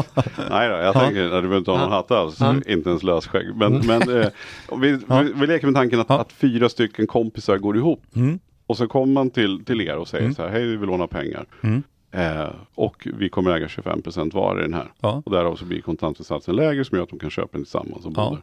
[0.49, 0.93] Nej då, jag Ja.
[0.93, 1.95] tänker, nej, du behöver inte ha någon Ja.
[1.95, 2.55] hatt alls, Ja.
[2.67, 3.55] inte ens lösskägg.
[3.55, 4.27] Men, men eh,
[4.81, 5.19] vi, Ja.
[5.21, 6.19] vi, vi leker med tanken att, Ja.
[6.21, 8.39] att fyra stycken kompisar går ihop Mm.
[8.67, 10.35] och så kommer man till, till er och säger Mm.
[10.35, 11.45] så här, hej vi vill låna pengar.
[11.63, 11.83] Mm.
[12.13, 14.91] Eh, och vi kommer äga 25% var i den här.
[15.01, 15.21] Ja.
[15.25, 18.11] Och därav så blir kontantinsatsen lägre som gör att de kan köpa den tillsammans och
[18.15, 18.37] Ja.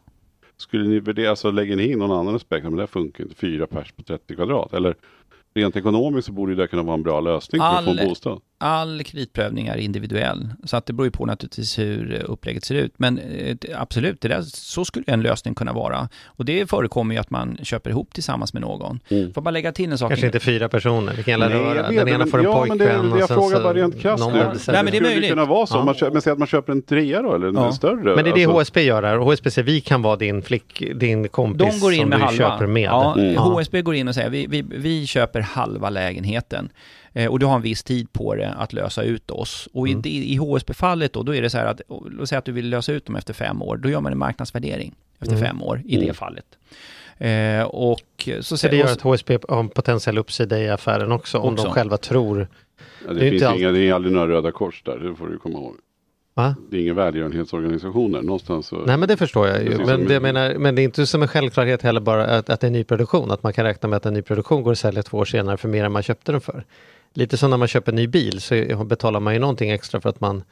[0.57, 3.67] Skulle ni värdera, alltså lägger ni in någon annan aspekt, men det funkar inte, fyra
[3.67, 4.73] pers på 30 kvadrat.
[4.73, 4.95] Eller
[5.53, 8.07] rent ekonomiskt så borde det kunna vara en bra lösning för att få All- en
[8.07, 8.41] bostad.
[8.61, 12.75] All kreditprövning är individuell, så att det beror ju på naturligtvis hur eh, upplägget ser
[12.75, 12.93] ut.
[12.97, 16.09] Men eh, det- absolut, det där, så skulle en lösning kunna vara.
[16.25, 18.99] Och det förekommer ju att man köper ihop tillsammans med någon.
[19.09, 19.33] Mm.
[19.33, 20.09] Får bara lägga till en sak.
[20.09, 21.87] Kanske inte fyra personer, det kan gälla jag röra.
[21.89, 23.63] vet, Den ena får en ja, men det är pojkvän det jag och sen frågar
[23.63, 25.29] bara rent krasst Nej, men det är skulle möjligt.
[25.29, 25.83] kunna vara så, Ja.
[25.85, 27.71] man köper, men säg att man köper en trea då, eller en, Ja.
[27.71, 28.15] större.
[28.15, 28.57] Men det är det alltså.
[28.59, 31.99] HSB gör och HSB säger vi kan vara din flick, din kompis De går in
[31.99, 32.37] som med du halva.
[32.37, 32.83] köper med.
[32.83, 33.35] Ja, Mm.
[33.37, 36.69] HSB går in och säger vi, vi, vi köper halva lägenheten.
[37.13, 39.67] Eh, och du har en viss tid på det att lösa ut oss.
[39.73, 40.01] Och i, Mm.
[40.05, 42.69] i, i HSB-fallet då, då är det så här att, låt säga att du vill
[42.69, 45.47] lösa ut dem efter fem år, då gör man en marknadsvärdering efter Mm.
[45.47, 46.07] fem år i Mm.
[46.07, 46.45] det fallet.
[47.17, 51.37] Eh, och så, Så det gör att HSB har en potentiell uppsida i affären också,
[51.37, 51.65] om Också.
[51.65, 52.47] de själva tror.
[53.07, 55.37] Ja, det, det finns inga, det är aldrig några röda kors där, det får du
[55.37, 55.75] komma ihåg.
[56.33, 56.55] Va?
[56.69, 58.67] Det är inga välgörenhetsorganisationer någonstans.
[58.67, 59.77] Så, Nej men det förstår jag ju.
[59.85, 62.59] Men det, jag menar, men det är inte som en självklarhet heller bara att, att
[62.59, 63.31] det är nyproduktion.
[63.31, 65.67] Att man kan räkna med att en nyproduktion går att sälja två år senare för
[65.67, 66.63] mer än man köpte den för.
[67.13, 70.09] Lite som när man köper en ny bil så betalar man ju någonting extra för
[70.09, 70.43] att man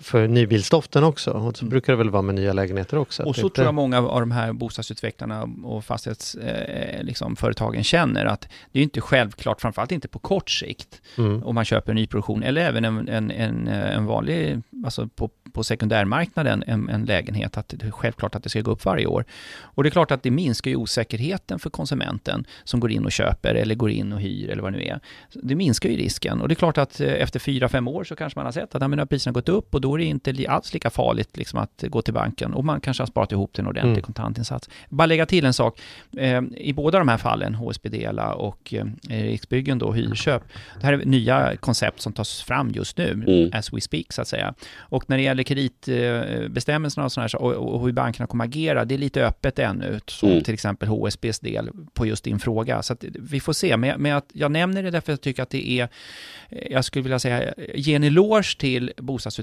[0.00, 1.30] för nybilsdoften också.
[1.30, 3.22] Och så brukar det väl vara med nya lägenheter också.
[3.22, 7.84] Och så inte- tror jag många av de här bostadsutvecklarna och fastighetsföretagen eh, liksom, företagen
[7.84, 11.42] känner att det är inte självklart, framförallt inte på kort sikt, Mm.
[11.42, 15.64] om man köper en nyproduktion eller även en, en, en, en vanlig, alltså på, på
[15.64, 19.24] sekundärmarknaden, en, en lägenhet, att det är självklart att det ska gå upp varje år.
[19.62, 23.12] Och det är klart att det minskar ju osäkerheten för konsumenten som går in och
[23.12, 25.00] köper eller går in och hyr eller vad det nu är.
[25.32, 28.16] Det minskar ju risken och det är klart att eh, efter fyra, fem år så
[28.16, 29.98] kanske man har sett att ja, men nu har priserna gått upp och då är
[29.98, 33.32] det inte alls lika farligt liksom att gå till banken och man kanske har sparat
[33.32, 34.02] ihop till en ordentlig Mm.
[34.02, 34.70] kontantinsats.
[34.88, 35.80] Bara lägga till en sak,
[36.16, 40.42] eh, i båda de här fallen, HSB Dela och eh, Riksbyggen då, hyrköp,
[40.80, 43.50] det här är nya koncept som tas fram just nu, Mm.
[43.52, 44.54] as we speak så att säga.
[44.78, 48.94] Och när det gäller kreditbestämmelserna och, såna här, så- och, hur bankerna kommer agera, det
[48.94, 50.42] är lite öppet ännu, som Mm.
[50.42, 52.82] till exempel HSBs del på just din fråga.
[52.82, 55.50] Så vi får se, men, men att jag nämner det därför att jag tycker att
[55.50, 55.88] det är,
[56.48, 58.92] eh, jag skulle vilja säga, ge en eloge till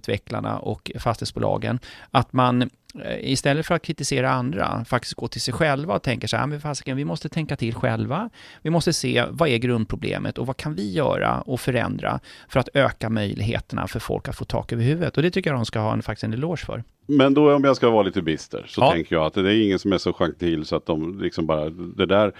[0.08, 1.80] bostadsutvecklarna och fastighetsbolagen,
[2.12, 6.28] att man eh, istället för att kritisera andra, faktiskt gå till sig själva och tänka
[6.28, 8.30] så här, men fasiken, vi måste tänka till själva.
[8.64, 12.70] Vi måste se vad är grundproblemet och vad kan vi göra och förändra för att
[12.74, 15.18] öka möjligheterna för folk att få tak över huvudet.
[15.18, 16.84] Och det tycker jag de ska ha en, faktiskt en eloge för.
[17.08, 18.92] Men då om jag ska vara lite bister så Ja.
[18.92, 21.70] tänker jag att det är ingen som är så gentil så att de liksom bara,
[21.70, 22.32] det där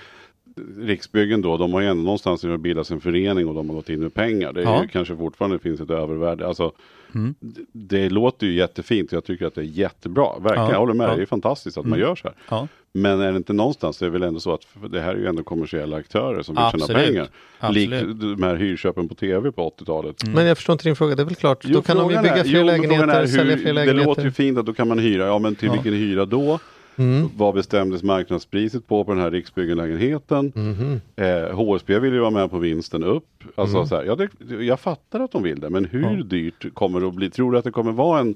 [0.80, 4.00] Riksbyggen då, de har ju ändå någonstans bildat en förening och de har gått in
[4.00, 4.54] med pengar.
[4.54, 4.82] Det är Ja.
[4.82, 6.48] ju kanske fortfarande finns ett övervärde.
[6.48, 6.72] Alltså,
[7.16, 7.36] Mm.
[7.40, 10.28] det, det låter ju jättefint och jag tycker att det är jättebra.
[10.40, 10.72] Verkligen, Ja.
[10.72, 11.10] jag håller med.
[11.10, 11.16] Ja.
[11.16, 12.08] Det är fantastiskt att man Mm.
[12.08, 12.36] gör så här.
[12.50, 15.18] Ja, Men är det inte någonstans, det är väl ändå så att det här är
[15.20, 17.06] ju ändå kommersiella aktörer som vill tjäna Absolut.
[17.06, 17.28] pengar.
[17.72, 17.92] Likt
[18.22, 20.24] de här hyrköpen på tv på 80-talet.
[20.24, 20.36] Mm.
[20.36, 22.44] Men jag förstår inte din fråga, det är väl klart, då kan de ju bygga
[22.44, 24.30] fler jo, lägenheter, är sälja fler Det låter ju lägenheter.
[24.30, 26.60] fint att då kan man hyra, ja men till vilken hyra då?
[26.98, 27.30] Mm.
[27.38, 30.52] Vad bestämdes marknadspriset på på den här Riksbyggen-lägenheten?
[30.56, 31.02] Mhm.
[31.16, 33.44] Eh, HSB vill ju vara med på vinsten upp.
[33.56, 33.88] Alltså Mm.
[33.88, 34.30] så här, ja, det,
[34.66, 36.24] jag fattar att de vill det, men hur Ja.
[36.24, 37.30] dyrt kommer det att bli?
[37.30, 38.36] Tror du att det kommer vara en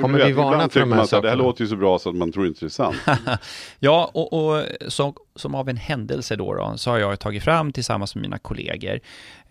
[0.00, 1.48] Kommer vi varna ibland för de här man så här, Det här sakerna?
[1.48, 2.96] låter ju så bra så att man tror inte det är sant.
[3.78, 7.72] Ja, och, och som, som av en händelse då, då så har jag tagit fram
[7.72, 9.00] tillsammans med mina kollegor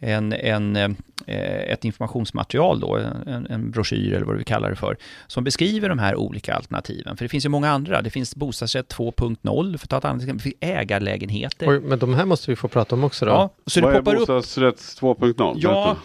[0.03, 2.95] en, en, eh, ett informationsmaterial då,
[3.27, 7.17] en, en broschyr eller vad vi kallar det för, som beskriver de här olika alternativen.
[7.17, 8.01] För det finns ju många andra.
[8.01, 11.69] Det finns bostadsrätt 2.0, för att ta ett annat exempel, det finns ägarlägenheter.
[11.69, 13.31] Oj, men de här måste vi få prata om också då.
[13.31, 15.55] Ja, så det Vad är poppar upp bostadsrätt 2.0?
[15.57, 15.97] Ja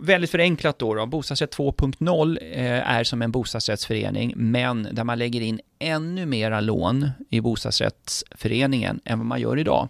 [0.00, 0.94] väldigt förenklat då.
[0.94, 1.06] då.
[1.06, 7.10] Bostadsrätt 2.0 eh, är som en bostadsrättsförening, men där man lägger in ännu mera lån
[7.30, 9.88] i bostadsrättsföreningen än vad man gör idag.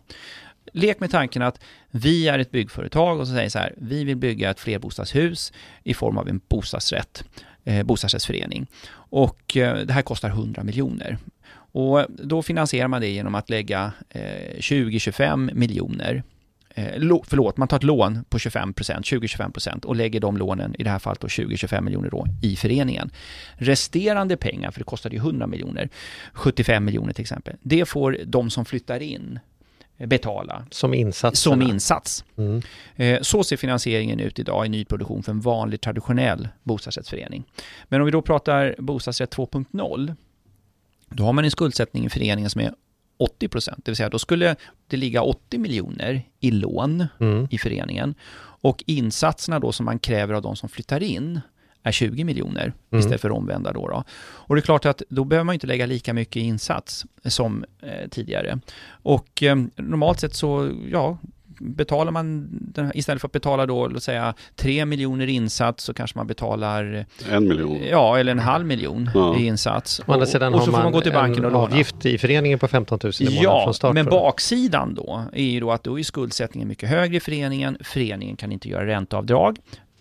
[0.72, 1.60] Lek med tanken att
[1.90, 5.94] vi är ett byggföretag och så säger så här, vi vill bygga ett flerbostadshus i
[5.94, 7.24] form av en bostadsrätt,
[7.64, 8.66] eh, bostadsrättsförening.
[8.94, 11.18] Och eh, det här kostar 100 miljoner.
[11.74, 16.22] Och då finansierar man det genom att lägga eh, 20-25 miljoner
[17.26, 20.98] förlåt, man tar ett lån på 25 20-25% och lägger de lånen, i det här
[20.98, 23.10] fallet då 20-25 miljoner då, i föreningen.
[23.54, 25.88] Resterande pengar, för det kostade ju 100 miljoner,
[26.32, 29.38] 75 miljoner till exempel, det får de som flyttar in
[29.98, 31.40] eh, betala Som insats.
[31.40, 32.24] som insats.
[32.36, 32.62] Mm.
[32.96, 37.44] Eh, Så ser finansieringen ut idag i nyproduktion för en vanlig traditionell bostadsrättsförening.
[37.88, 40.14] Men om vi då pratar bostadsrätt 2.0,
[41.08, 42.72] då har man en skuldsättning i föreningen som är
[43.22, 44.56] 80 procent, det vill säga då skulle
[44.86, 47.48] det ligga 80 miljoner i lån Mm.
[47.50, 48.14] i föreningen
[48.64, 51.40] och insatserna då som man kräver av de som flyttar in
[51.82, 53.00] är 20 miljoner Mm.
[53.00, 54.04] istället för omvända då, då.
[54.22, 58.08] Och det är klart att då behöver man inte lägga lika mycket insats som eh,
[58.10, 58.60] tidigare.
[58.88, 61.18] Och eh, normalt sett så, ja,
[61.62, 62.48] betalar man,
[62.94, 67.48] istället för att betala då, låt säga 3 miljoner insats så kanske man betalar, En
[67.48, 67.78] miljon.
[67.90, 69.36] ja, eller en halv miljon Ja.
[69.38, 70.00] i insats.
[70.26, 71.64] Sidan och har så får man gå till banken en och låna.
[71.64, 73.94] avgift i föreningen på 15 000 i månaden Ja, från start.
[73.94, 74.10] men då.
[74.10, 77.76] baksidan då är ju då att då är skuldsättningen mycket högre i föreningen.
[77.80, 79.56] Föreningen kan inte göra ränteavdrag,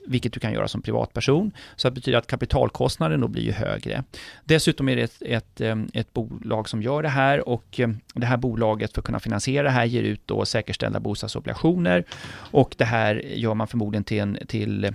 [0.08, 1.52] vilket du kan göra som privatperson.
[1.76, 4.04] Så det betyder att kapitalkostnaden då blir ju högre.
[4.44, 8.26] Dessutom är det ett, ett, eh, ett bolag som gör det här och eh, det
[8.26, 12.86] här bolaget för att kunna finansiera det här ger ut då säkerställda bostadsobligationer och det
[12.86, 14.92] här gör man förmodligen till en, till, eh,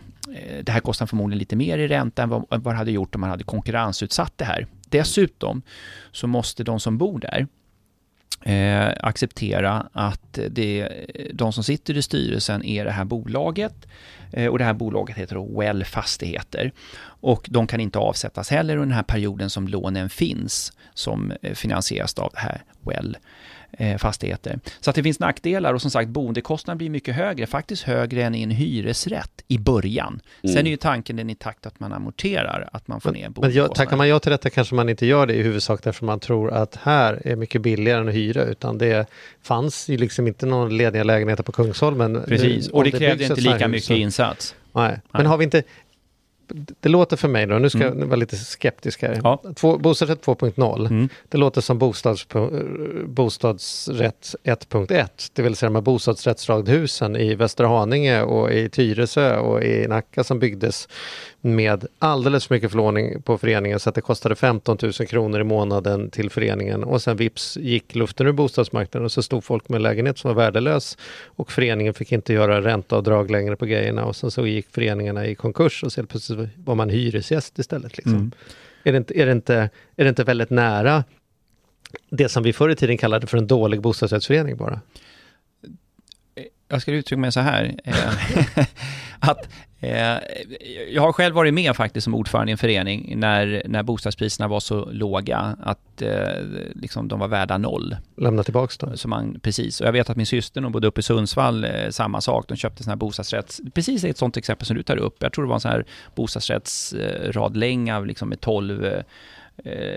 [0.62, 3.14] det här kostar förmodligen lite mer i ränta än vad, än vad det hade gjort
[3.14, 4.66] om man hade konkurrensutsatt det här.
[4.88, 5.62] Dessutom
[6.12, 7.47] så måste de som bor där
[8.42, 10.88] eh, acceptera att det,
[11.33, 13.87] de som sitter i styrelsen är det här bolaget.
[14.33, 16.72] Eh, och det här bolaget heter då Well Fastigheter.
[17.20, 21.55] Och de kan inte avsättas heller under den här perioden som lånen finns som eh,
[21.55, 23.20] finansieras av det här Well eh,
[23.98, 24.59] fastigheter.
[24.81, 28.35] Så att det finns nackdelar och som sagt boendekostnaden blir mycket högre, faktiskt högre än
[28.35, 30.20] i en hyresrätt i början.
[30.42, 30.66] Sen Mm.
[30.66, 33.31] är ju tanken den i takt att man amorterar, att man får ner Men ja,
[33.31, 33.74] boendekostnaden.
[33.74, 36.50] tackar man ja till detta kanske man inte gör det i huvudsak därför man tror
[36.52, 39.07] att här är mycket billigare än att hyra utan det
[39.42, 42.22] fanns ju liksom inte någon lediga lägenheter på Kungsholmen.
[42.29, 44.55] Precis, Nu, och det ett inte lika hus mycket så- insats.
[44.72, 45.00] Nej.
[45.12, 45.62] Men har vi inte
[46.81, 47.99] det låter för mig då, nu ska Mm.
[47.99, 49.21] jag vara lite skeptisk här.
[49.25, 49.43] Ja.
[49.57, 51.09] Två, bostadsrätt 2.0, Mm.
[51.29, 52.27] det låter som bostads,
[53.07, 59.63] bostadsrätt 1.1, det vill säga de här bostadsrättsradhusen i Västra Haninge och i Tyresö och
[59.63, 60.89] i Nacka som byggdes
[61.55, 65.45] med alldeles för mycket förlåning på föreningen så att det kostade 15 000 kronor i
[65.45, 69.83] månaden till föreningen och sen vips gick luften ur bostadsmarknaden och så stod folk med
[69.83, 74.31] lägenhet som var värdelös och föreningen fick inte göra ränteavdrag längre på grejerna och sen
[74.31, 77.97] så gick föreningarna i konkurs och så helt plötsligt var man hyresgäst istället.
[77.97, 78.15] Liksom.
[78.15, 78.33] Mm.
[78.85, 79.55] Är, det inte, är, det inte,
[79.97, 81.05] är det inte väldigt nära
[82.11, 84.81] det som vi förr i tiden kallade för en dålig bostadsrättsförening bara?
[86.69, 87.75] jag ska uttrycka mig så här.
[87.85, 88.65] eh,
[89.19, 89.49] att
[90.90, 94.61] jag har själv varit med faktiskt som ordförande i en förening när, när bostadspriserna var
[94.61, 96.11] så låga att eh,
[96.75, 97.96] liksom de var värda noll.
[98.16, 98.96] Lämna tillbaks dem.
[98.96, 101.70] Så man, precis, och jag vet att min syster nog bodde uppe i Sundsvall, eh,
[101.90, 102.49] samma sak.
[102.49, 105.16] De köpte sån här bostadsrätts, precis ett sånt exempel som du tar upp.
[105.22, 109.03] Jag tror det var en sån här bostadsrättsradlänga liksom med 12 eh, eh,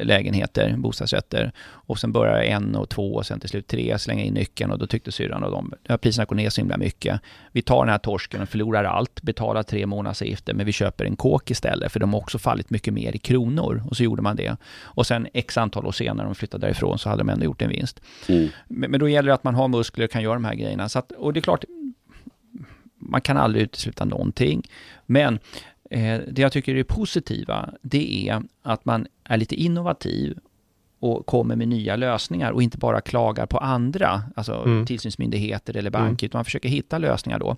[0.01, 1.51] lägenheter, bostadsrätter.
[1.61, 4.79] Och sen börjar en och två och sen till slut tre, slänga in nyckeln och
[4.79, 7.21] då tyckte syrran och de, ja, priserna går ner så himla mycket.
[7.51, 11.15] Vi tar den här torsken och förlorar allt, betalar tre månadsavgifter men vi köper en
[11.15, 13.83] kåk istället för de har också fallit mycket mer i kronor.
[13.89, 14.57] Och så gjorde man det.
[14.81, 17.61] Och sen x antal år senare, när de flyttade därifrån, så hade de ändå gjort
[17.61, 18.01] en vinst.
[18.27, 18.49] Mm.
[18.67, 20.89] Men, men då gäller det att man har muskler och kan göra de här grejerna.
[20.89, 21.65] Så att, och det är klart,
[22.99, 24.69] man kan aldrig utesluta någonting.
[25.05, 25.39] Men eh,
[26.27, 30.39] det jag tycker är positiva, det är att man är lite innovativ
[30.99, 34.85] och kommer med nya lösningar och inte bara klagar på andra, alltså Mm.
[34.85, 37.57] tillsynsmyndigheter eller banker, utan man försöker hitta lösningar då.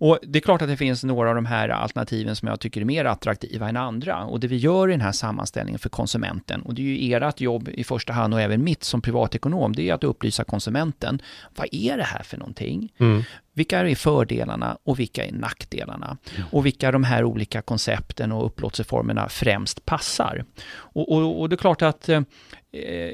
[0.00, 2.80] Och det är klart att det finns några av de här alternativen som jag tycker
[2.80, 4.24] är mer attraktiva än andra.
[4.24, 7.40] Och det vi gör i den här sammanställningen för konsumenten, och det är ju ert
[7.40, 11.22] jobb i första hand och även mitt som privatekonom, det är att upplysa konsumenten.
[11.56, 12.92] Vad är det här för någonting?
[12.98, 13.22] Mm.
[13.52, 16.16] Vilka är fördelarna och vilka är nackdelarna?
[16.50, 20.44] Och vilka de här olika koncepten och upplåtelseformerna främst passar.
[20.72, 22.22] Och, och, och det är klart att eh,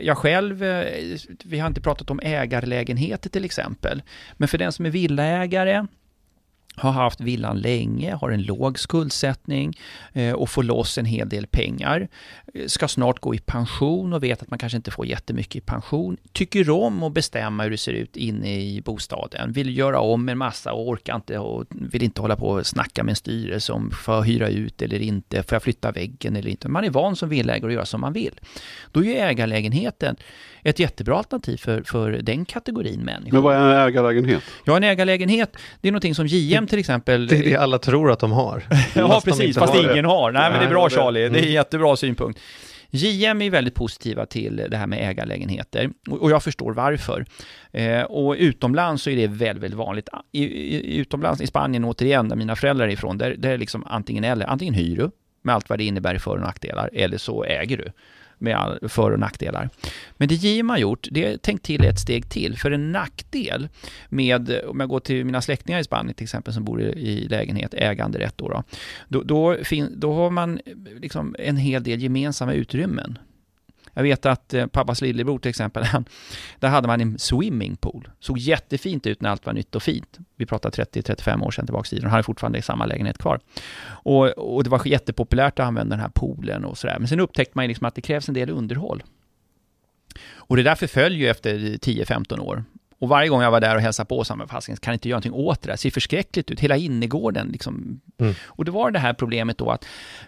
[0.03, 4.03] jag själv, eh, vi har inte pratat om ägarlägenheter till exempel,
[4.37, 5.87] men för den som är villaägare,
[6.77, 9.79] har haft villan länge, har en låg skuldsättning
[10.13, 12.09] eh, och får loss en hel del pengar.
[12.55, 15.61] Eh, Ska snart gå i pension och vet att man kanske inte får jättemycket i
[15.61, 16.17] pension.
[16.33, 19.53] Tycker om att bestämma hur det ser ut inne i bostaden.
[19.53, 23.05] Vill göra om en massa och orkar inte och vill inte hålla på och snacka
[23.05, 26.51] med en styrelse om får jag hyra ut eller inte, får jag flytta väggen eller
[26.51, 26.69] inte.
[26.69, 28.41] Man är van som villaägare att göra som man vill.
[28.93, 30.17] Då är ju ägarlägenheten
[30.63, 33.33] ett jättebra alternativ för, för den kategorin människor.
[33.33, 34.43] Men vad är en ägarlägenhet?
[34.65, 37.27] Ja, en ägarlägenhet, det är någonting som JM till exempel...
[37.27, 38.63] Det är det alla tror att de har.
[38.95, 39.93] Ja, Fast precis, fast har det.
[39.93, 40.33] ingen har.
[40.33, 41.53] Nej, men det är bra det- Charlie, det är en mm.
[41.53, 42.41] jättebra synpunkt.
[42.91, 47.27] JM är väldigt positiva till det här med ägarlägenheter och jag förstår varför.
[47.73, 50.09] Eh, och utomlands så är det väldigt, väldigt vanligt.
[50.33, 53.59] I, i, utomlands, i Spanien återigen, där mina föräldrar är ifrån, där, där är det
[53.59, 54.47] liksom antingen eller.
[54.47, 55.11] Antingen hyr du,
[55.43, 57.93] med allt vad det innebär i för och nackdelar, eller så äger du
[58.39, 59.71] med för och nackdelar.
[60.17, 62.59] Men det JM har gjort, det är tänkt till ett steg till.
[62.59, 63.69] För en nackdel
[64.09, 67.75] med, om jag går till mina släktingar i Spanien till exempel som bor i, lägenhet,
[67.75, 68.63] äganderätt då, då,
[69.09, 73.19] då, då, fin, då har man eh, liksom en hel del gemensamma utrymmen.
[73.97, 76.05] Jag vet att eh, pappas lillebror till exempel, han,
[76.59, 78.09] där hade man en swimmingpool.
[78.21, 80.19] Såg jättefint ut när allt var nytt och fint.
[80.37, 82.05] Vi pratar 30-35 år sedan tillbaka i tiden.
[82.05, 83.41] Han hade fortfarande samma lägenhet kvar.
[83.87, 86.97] Och, och det var jättepopulärt att använda den här poolen och sådär.
[86.99, 89.03] Men sen upptäckte man ju liksom att det krävs en del underhåll.
[90.35, 92.65] Och det där förföll ju efter 10-15 år.
[92.99, 95.17] Och varje gång jag var där och hälsade på sa jag, fasiken, kan inte göra
[95.17, 95.73] någonting åt det där?
[95.75, 98.01] Det ser förskräckligt ut, hela innergården liksom.
[98.19, 98.35] Mm.
[98.45, 99.85] Och det var det här problemet då att,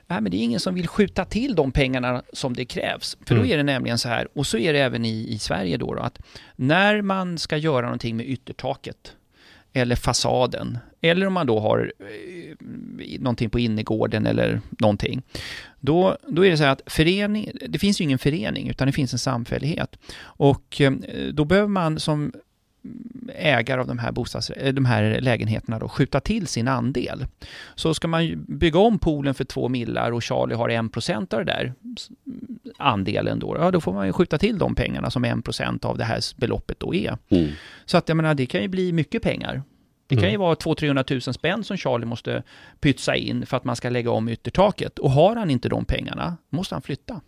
[0.07, 3.17] nej men det är ingen som vill skjuta till de pengarna som det krävs.
[3.27, 3.53] För då Mm.
[3.53, 6.03] är det nämligen så här, och så är det även i, i Sverige då, då,
[6.03, 6.19] att
[6.57, 9.13] när man ska göra någonting med yttertaket,
[9.73, 15.23] eller fasaden, eller om man då har eh, någonting på innergården eller någonting,
[15.81, 18.93] då, då är det så här att förening, det finns ju ingen förening, utan det
[18.93, 19.97] finns en samfällighet.
[20.21, 20.93] Och eh,
[21.33, 22.33] då behöver man som
[23.35, 27.27] ägare av de här, bostads, eh, de här lägenheterna då skjuta till sin andel.
[27.75, 31.45] Så ska man bygga om poolen för två millar och Charlie har en procent av
[31.45, 31.73] det där
[32.77, 35.99] andelen då, ja då får man ju skjuta till de pengarna som en procent av
[35.99, 37.19] det här beloppet då är.
[37.29, 37.51] Mm.
[37.85, 39.63] Så att jag menar, det kan ju bli mycket pengar.
[40.07, 40.41] Det kan ju Mm.
[40.41, 42.43] vara 200-300 000 spänn som Charlie måste
[42.81, 44.99] pytsa in för att man ska lägga om yttertaket.
[44.99, 47.21] Och har han inte de pengarna, måste han flytta.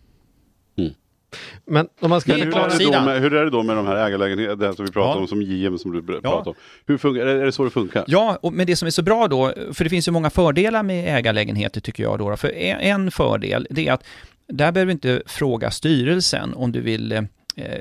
[1.66, 3.86] Men om man ska Men hur, är det med, hur är det då med de
[3.86, 5.20] här ägarlägenheterna som vi pratar Ja.
[5.20, 6.30] om, som JM som du pr- Ja.
[6.30, 6.56] pratar om?
[6.86, 8.04] Hur funkar, är, är det så det funkar?
[8.06, 10.82] Ja, och, men det som är så bra då, för det finns ju många fördelar
[10.82, 12.36] med ägarlägenheter tycker jag då.
[12.36, 14.04] För en, en fördel, det är att
[14.48, 17.22] där behöver du inte fråga styrelsen om du vill eh,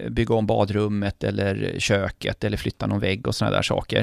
[0.10, 4.02] bygga om badrummet eller köket eller flytta någon vägg och sådana där saker.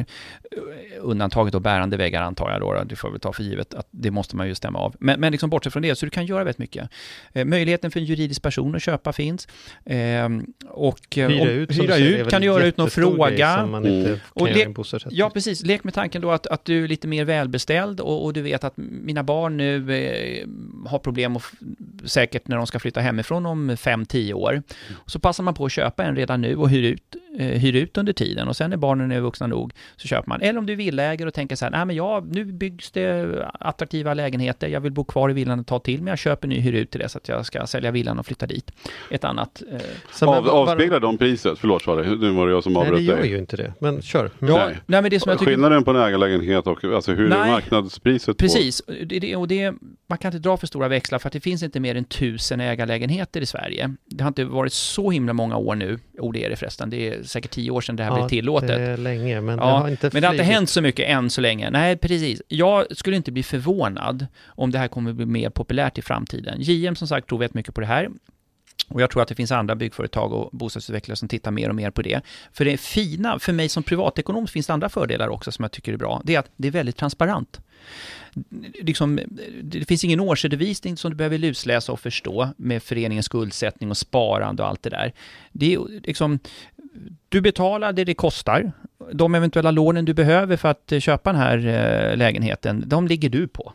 [0.53, 0.59] Eh,
[1.01, 4.11] Undantaget då bärande väggar antar jag då, det får vi ta för givet att det
[4.11, 4.95] måste man ju stämma av.
[5.01, 6.89] Men, men liksom bortsett från det, så du kan göra väldigt mycket.
[7.33, 9.49] Eh, möjligheten för en juridisk person att köpa finns.
[9.85, 10.29] Eh,
[10.69, 13.49] och eh, hyra om- ut, hyra ut kan du göra ut någon fråga.
[13.85, 14.19] Mm.
[14.29, 14.65] Och le-.
[15.11, 15.63] Ja, precis.
[15.63, 18.65] Lek med tanken då att, att du är lite mer välbeställd och, och du vet
[18.65, 20.47] att mina barn nu eh,
[20.91, 21.59] har problem och f-
[22.05, 24.63] säkert när de ska flytta hemifrån om 5-10 år.
[25.07, 27.99] Så passar man på att köpa en redan nu och hyr ut, eh, hyr ut
[27.99, 30.41] under tiden och sen när barnen är vuxna nog så köper man.
[30.43, 33.27] Eller om du är villaägare och tänker så här, nej men ja, nu byggs det
[33.61, 36.61] attraktiva lägenheter, jag vill bo kvar i villan ett tag till, men jag köper ny
[36.61, 38.71] hyr ut till det så att jag ska sälja villan och flytta dit.
[39.11, 39.63] Ett annat.
[39.73, 39.81] Eh,
[40.21, 41.59] men Av, avspeglar de priset?
[41.59, 43.31] Förlåt Charlie, nu var det jag som Nej, det avbröt gör dig.
[43.31, 43.73] ju inte det.
[43.79, 44.31] Men kör.
[44.39, 44.77] ja, Nej.
[44.87, 45.53] nej men det som jag tycker...
[45.53, 47.51] Skillnaden på en ägarlägenhet och alltså hur är Nej.
[47.51, 48.37] marknadspriset?
[48.37, 49.75] Precis, det, det, och det,
[50.07, 52.61] man kan inte dra för stora växlar för att det finns inte mer än tusen
[52.61, 53.95] ägarlägenheter i Sverige.
[54.05, 57.09] Det har inte varit så himla många år nu, oh det är det förresten, det
[57.09, 58.69] är säkert tio år sedan det här blev tillåtet.
[58.69, 61.09] det är länge, men Ja, det har inte Men det har inte hänt så mycket
[61.09, 61.71] än så länge.
[61.71, 62.43] Nej, precis.
[62.49, 66.57] Jag skulle inte bli förvånad om det här kommer bli mer populärt i framtiden.
[66.61, 68.09] JM som sagt tror väldigt mycket på det här.
[68.89, 71.91] Och jag tror att det finns andra byggföretag och bostadsutvecklare som tittar mer och mer
[71.91, 72.21] på det.
[72.53, 75.93] För det fina, för mig som privatekonom finns det andra fördelar också som jag tycker
[75.93, 76.23] är bra.
[76.25, 77.61] Det är att det är väldigt transparent.
[78.83, 79.21] Liksom,
[79.63, 84.63] det finns ingen årsredovisning som du behöver lusläsa och förstå med föreningens skuldsättning och sparande
[84.63, 85.13] och allt det där.
[85.53, 86.39] Det är liksom,
[87.29, 88.73] du betalar det det kostar.
[89.13, 93.29] De eventuella lånen du behöver för att eh, köpa den här eh, lägenheten, de ligger
[93.29, 93.73] du på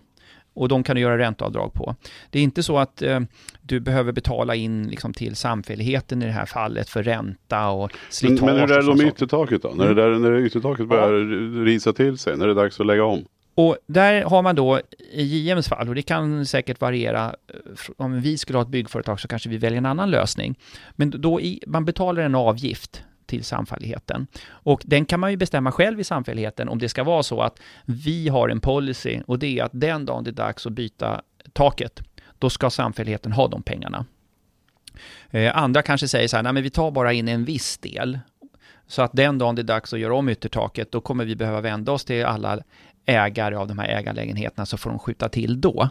[0.54, 1.96] och de kan du göra ränteavdrag på.
[2.30, 3.20] Det är inte så att eh,
[3.62, 8.42] du behöver betala in liksom, till samfälligheten i det här fallet för ränta och slitage.
[8.42, 9.72] Men, men hur är det då med yttertaket då?
[9.72, 9.78] Mm.
[9.78, 11.66] När, det där, när yttertaket börjar ja.
[11.66, 13.26] risa till sig, när det är dags att lägga om?
[13.56, 14.80] Och där har man då
[15.12, 19.20] i JMs fall, och det kan säkert variera, eh, om vi skulle ha ett byggföretag
[19.20, 20.60] så kanske vi väljer en annan lösning.
[20.92, 24.28] Men då i, man betalar en avgift till samfälligheten.
[24.44, 27.60] Och den kan man ju bestämma själv i samfälligheten om det ska vara så att
[27.86, 31.22] vi har en policy och det är att den dagen det är dags att byta
[31.54, 32.02] taket,
[32.40, 34.06] då ska samfälligheten ha de pengarna.
[35.30, 38.20] Eh, andra kanske säger så här, nej men vi tar bara in en viss del.
[38.88, 41.62] Så att den dagen det är dags att göra om yttertaket, då kommer vi behöva
[41.62, 42.60] vända oss till alla
[43.06, 45.90] ägare av de här ägarlägenheterna, så får de skjuta till då.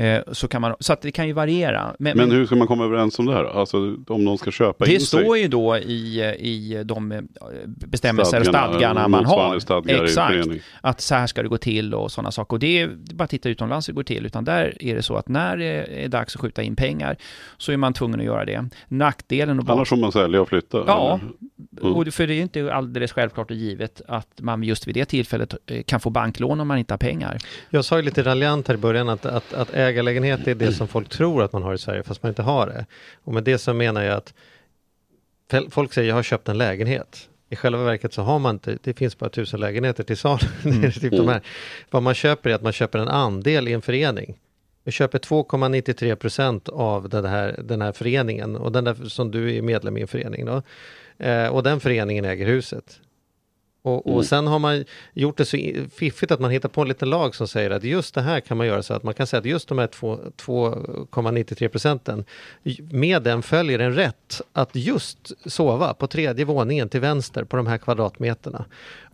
[0.00, 1.94] Eh, så, kan man, så att det kan ju variera.
[1.98, 3.44] Men, men hur ska man komma överens om det här?
[3.44, 5.18] Alltså om någon ska köpa det in sig?
[5.18, 7.20] Det står ju då i, i de eh,
[7.66, 9.56] bestämmelser och stadgarna man har.
[10.04, 10.48] Exakt.
[10.80, 12.54] Att så här ska det gå till och sådana saker.
[12.54, 14.26] Och det är bara att titta utomlands hur det går till.
[14.26, 17.16] Utan där är det så att när det är dags att skjuta in pengar
[17.56, 18.68] så är man tvungen att göra det.
[18.88, 19.60] Nackdelen...
[19.60, 20.84] Och Annars får man sälja och flytta?
[20.86, 21.20] Ja,
[21.82, 21.94] mm.
[21.94, 25.54] och för det är inte alldeles självklart och givet att man just vid det tillfället
[25.66, 27.38] eh, kan få banklån om man inte har pengar.
[27.70, 30.88] Jag sa ju lite raljant här i början att, att, att ägarlägenhet är det som
[30.88, 32.86] folk tror att man har i Sverige fast man inte har det.
[33.24, 34.34] Och med det så menar jag att
[35.70, 37.28] folk säger jag har köpt en lägenhet.
[37.48, 40.46] I själva verket så har man inte, det finns bara tusen lägenheter till salu.
[40.64, 40.92] Mm.
[40.92, 41.42] typ de här.
[41.90, 44.36] Vad man köper är att man köper en andel i en förening.
[44.84, 49.56] Vi köper 2,93 procent av den här, den här föreningen och den där som du
[49.56, 50.46] är medlem i en förening.
[50.46, 50.62] Då.
[51.18, 53.00] Eh, och den föreningen äger huset.
[53.82, 54.24] Och, och mm.
[54.24, 55.58] sen har man gjort det så
[55.94, 58.56] fiffigt att man hittar på en liten lag som säger att just det här kan
[58.56, 62.24] man göra så att man kan säga att just de här 2,93 procenten
[62.90, 67.66] med den följer en rätt att just sova på tredje våningen till vänster på de
[67.66, 68.64] här kvadratmeterna.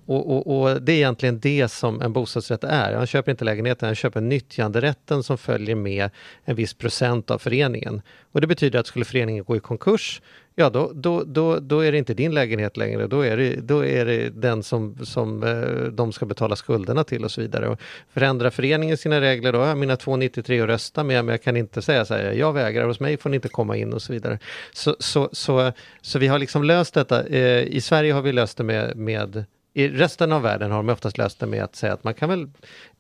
[0.06, 2.94] Och, och, och, det är egentligen det som en bostadsrätt är.
[2.94, 6.10] Han köper inte lägenheten, han köper nyttjanderätten som följer med
[6.44, 8.02] en viss procent av föreningen.
[8.32, 10.22] Och det betyder att skulle föreningen gå i konkurs,
[10.58, 13.06] ja då, då, då, då är det inte din lägenhet längre.
[13.06, 17.24] Då är det, då är det den som, som eh, de ska betala skulderna till
[17.24, 17.68] och så vidare.
[17.68, 17.80] Och
[18.14, 21.56] förändrar föreningen sina regler, då har jag mina 2,93 att rösta med, men jag kan
[21.56, 24.12] inte säga så här, jag vägrar, hos mig får ni inte komma in och så
[24.12, 24.38] vidare.
[24.72, 27.26] Så, så, så, så vi har liksom löst detta.
[27.26, 29.44] Eh, I Sverige har vi löst det med, med
[29.74, 32.28] i resten av världen har de oftast löst det med att säga att man kan
[32.28, 32.50] väl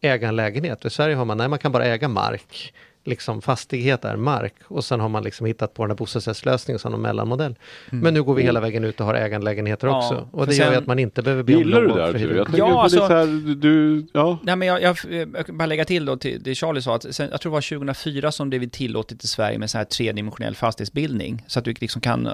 [0.00, 0.84] äga en lägenhet.
[0.84, 2.74] I Sverige har man, nej man kan bara äga mark
[3.06, 6.94] liksom fastighet är mark och sen har man liksom hittat på den här bostadsrättslösningen som
[6.94, 7.54] en mellanmodell.
[7.90, 8.02] Mm.
[8.02, 10.70] Men nu går vi hela vägen ut och har ägandelägenheter ja, också och det gör
[10.70, 12.36] ju att man inte behöver be om Gillar du det där?
[12.36, 14.38] Jag ja, alltså, här, du, ja.
[14.42, 14.96] Nej, men jag, jag,
[15.34, 17.54] jag kan bara lägga till då till det Charlie sa, att sen, jag tror det
[17.54, 21.44] var 2004 som det blev tillåtet i Sverige med så här tredimensionell fastighetsbildning.
[21.46, 22.26] Så att du liksom kan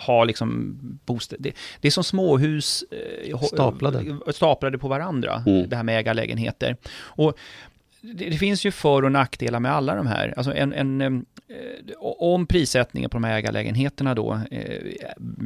[0.00, 2.84] ha liksom bostad, det, det är som småhus
[3.30, 4.16] eh, staplade.
[4.32, 5.68] staplade på varandra, mm.
[5.68, 6.76] det här med ägarlägenheter.
[6.98, 7.38] Och
[8.00, 10.34] det, det, finns ju för och nackdelar med alla de här.
[10.36, 11.12] Alltså en, en, eh,
[12.18, 14.80] om prissättningen på de här ägarlägenheterna då eh,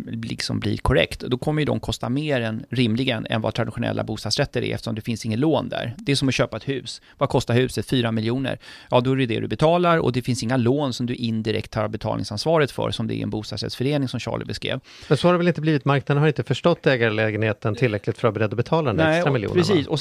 [0.07, 4.63] liksom blir korrekt, då kommer ju de kosta mer än rimligen än vad traditionella bostadsrätter
[4.63, 5.95] är eftersom det finns inget lån där.
[5.99, 7.03] Det är som att köpa ett hus.
[7.19, 7.87] Vad kostar huset?
[7.87, 8.59] 4 miljoner.
[8.91, 11.75] Ja, då är det det du betalar och det finns inga lån som du indirekt
[11.75, 14.81] har betalningsansvaret för som det är i en bostadsrättsförening som Charlie beskrev.
[15.09, 15.85] Men så har det väl inte blivit?
[15.85, 19.33] Marknaden har inte förstått ägarlägenheten tillräckligt för att vara beredd att betala den Nej, extra
[19.33, 19.57] miljonen?
[19.57, 19.99] Precis, och,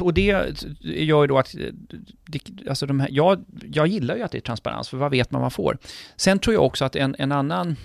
[0.00, 0.44] och det
[0.80, 1.54] gör ju då att
[2.68, 5.40] alltså de här, jag, jag gillar ju att det är transparens, för vad vet man
[5.40, 5.78] vad man får?
[6.16, 7.76] Sen tror jag också att en, en annan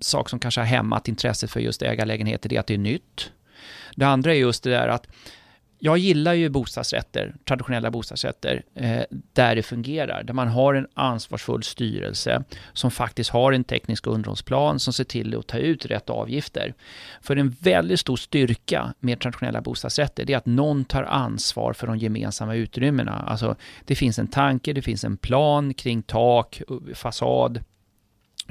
[0.00, 3.32] sak som kanske har hämmat intresset för just ägarlägenheter, är att det är nytt.
[3.96, 5.06] Det andra är just det där att
[5.82, 9.02] jag gillar ju bostadsrätter, traditionella bostadsrätter, eh,
[9.32, 10.22] där det fungerar.
[10.22, 15.38] Där man har en ansvarsfull styrelse som faktiskt har en teknisk underhållsplan som ser till
[15.38, 16.74] att ta ut rätt avgifter.
[17.20, 21.86] För en väldigt stor styrka med traditionella bostadsrätter det är att någon tar ansvar för
[21.86, 23.24] de gemensamma utrymmena.
[23.28, 26.62] Alltså, det finns en tanke, det finns en plan kring tak,
[26.94, 27.60] fasad,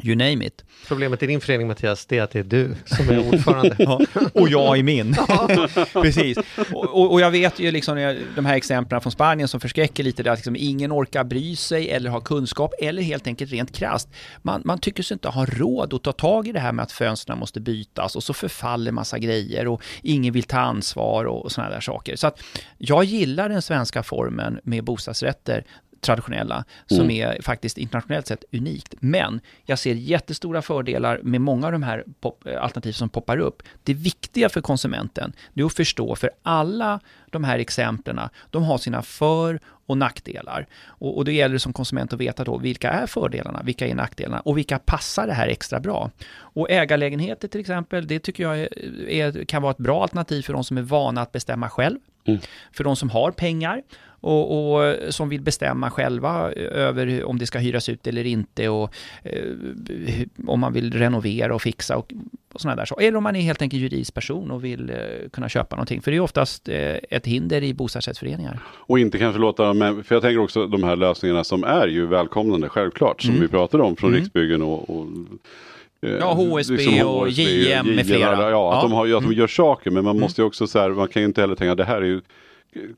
[0.04, 0.64] You name it.
[0.88, 3.76] Problemet i din förening Mattias, det är att det är du som är ordförande.
[3.80, 4.00] ja,
[4.34, 5.16] och jag i min.
[5.94, 6.38] Precis.
[6.72, 10.36] Och, och, jag vet ju liksom de här exemplen från Spanien som förskräcker lite, där
[10.36, 14.10] liksom ingen orkar bry sig eller ha kunskap eller helt enkelt rent krast.
[14.42, 16.92] Man, man tycker sig inte ha råd att ta tag i det här med att
[16.92, 21.52] fönstren måste bytas och så förfaller massa grejer och ingen vill ta ansvar och, och
[21.52, 22.16] sådana där saker.
[22.16, 22.42] Så att
[22.78, 25.66] jag gillar den svenska formen med bostadsrätter
[26.02, 28.94] traditionella, som är faktiskt internationellt sett unikt.
[29.00, 33.64] Men jag ser jättestora fördelar med många av de här pop- alternativ som poppar upp.
[33.84, 38.20] Det viktiga för konsumenten, det är att förstå för alla de här exemplen,
[38.50, 40.68] de har sina för och nackdelar.
[40.86, 43.96] Och, och det gäller det som konsument att veta då vilka är fördelarna, vilka är
[43.96, 46.12] nackdelarna och vilka passar det här extra bra.
[46.32, 48.70] Och ägarlägenheter till exempel, det tycker jag är,
[49.10, 52.00] är, kan vara ett bra alternativ för de som är vana att bestämma själv.
[52.26, 52.40] Mm.
[52.72, 53.82] För de som har pengar
[54.22, 58.94] och, och, som vill bestämma själva över om det ska hyras ut eller inte och
[59.24, 59.44] eh,
[60.48, 62.14] om man vill renovera och fixa och,
[62.54, 63.06] och sådana där saker.
[63.08, 64.96] Eller om man är helt enkelt juridisk person och vill eh,
[65.34, 66.02] kunna köpa någonting.
[66.02, 68.60] För det är oftast eh, ett hinder i bostadsrättsföreningar.
[68.66, 72.06] Och inte kanske låta dem, för jag tänker också de här lösningarna som är ju
[72.08, 73.42] välkomnande självklart som Mm.
[73.42, 74.22] vi pratade om från Mm.
[74.22, 75.08] Riksbyggen och, och
[76.02, 78.22] eh, Ja, HSB och JM med flera.
[78.22, 78.80] Ja, att, Ja.
[78.80, 78.90] Mm.
[78.90, 81.22] De, har, att de gör saker men man måste ju också så här, man kan
[81.22, 82.22] ju inte heller tänka det här är ju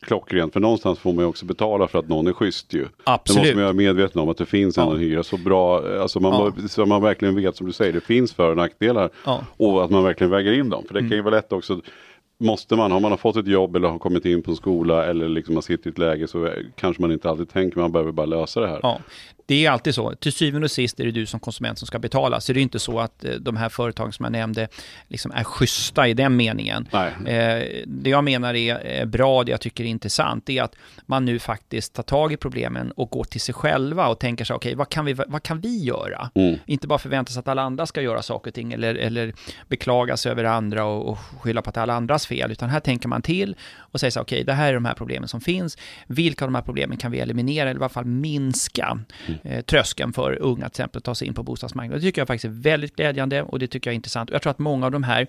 [0.01, 2.79] klockrent för någonstans får man ju också betala för att någon är schysst ju.
[2.79, 3.55] Det måste Absolut.
[3.55, 4.91] man vara medveten om att det finns Ja.
[4.93, 6.67] en hyra så bra, alltså man, Ja.
[6.67, 9.09] så man verkligen vet som du säger, det finns för och nackdelar.
[9.25, 9.45] Ja.
[9.57, 10.83] Och att man verkligen väger in dem.
[10.87, 11.09] För det Mm.
[11.09, 11.81] kan ju vara lätt också,
[12.39, 15.05] måste man, har man har fått ett jobb eller har kommit in på en skola
[15.05, 18.11] eller liksom man sitter i ett läge så kanske man inte alltid tänker, man behöver
[18.11, 18.79] bara lösa det här.
[18.83, 18.99] Ja,
[19.51, 20.15] det är alltid så.
[20.15, 22.41] Till syvende och sist är det du som konsument som ska betala.
[22.41, 24.67] Så det är inte så att eh, de här företagen som jag nämnde
[25.07, 26.87] liksom är schyssta i den meningen.
[26.91, 27.11] Nej.
[27.25, 30.75] Eh, det jag menar är eh, bra, det jag tycker är intressant, det är att
[31.05, 34.55] man nu faktiskt tar tag i problemen och går till sig själva och tänker sig,
[34.55, 36.29] okej, vad, kan vi, vad kan vi göra?
[36.35, 36.59] Mm.
[36.65, 39.33] Inte bara förvänta sig att alla andra ska göra saker och ting eller, eller
[39.67, 42.69] beklaga sig över andra och, och skylla på att det är alla andras fel, utan
[42.69, 45.41] här tänker man till och säger så okej, det här är de här problemen som
[45.41, 45.77] finns.
[46.07, 48.99] Vilka av de här problemen kan vi eliminera eller i alla fall minska
[49.43, 51.99] eh, tröskeln för unga till exempel att ta sig in på bostadsmarknaden?
[51.99, 54.29] Det tycker jag faktiskt är väldigt glädjande och det tycker jag är intressant.
[54.29, 55.27] Jag tror att många av de här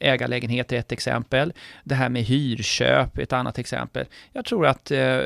[0.00, 1.52] ägarlägenheter är ett exempel.
[1.84, 4.06] Det här med hyrköp är ett annat exempel.
[4.32, 5.18] Jag tror att eh,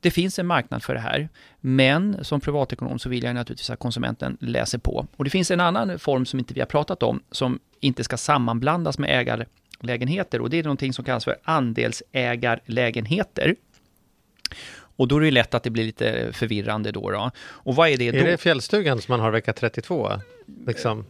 [0.00, 1.28] det finns en marknad för det här.
[1.60, 5.06] Men som privatekonom så vill jag naturligtvis att konsumenten läser på.
[5.16, 8.16] Och det finns en annan form som inte vi har pratat om som inte ska
[8.16, 13.56] sammanblandas med ägarlägenheter och det är någonting som kallas för andelsägarlägenheter.
[14.96, 17.10] Och då är det lätt att det blir lite förvirrande då.
[17.10, 17.30] då.
[17.38, 18.18] Och vad är det då?
[18.18, 20.20] Är det fjällstugan som man har vecka 32?
[20.66, 21.04] Liksom.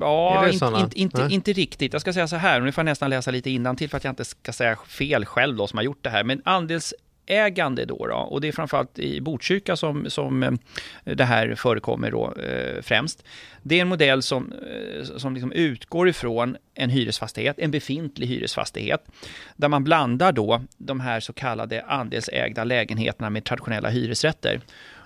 [0.00, 1.92] Ja, inte, inte, inte, inte riktigt.
[1.92, 4.12] Jag ska säga så här, nu får jag nästan läsa lite till för att jag
[4.12, 6.24] inte ska säga fel själv då som har gjort det här.
[6.24, 6.42] Men
[7.26, 10.52] ägande då, då och det är framförallt i Botkyrka som, som eh,
[11.04, 13.24] det här förekommer då eh, främst.
[13.62, 19.04] Det är en modell som, eh, som liksom utgår ifrån en hyresfastighet, en befintlig hyresfastighet,
[19.56, 24.60] där man blandar då de här så kallade andelsägda lägenheterna med traditionella hyresrätter.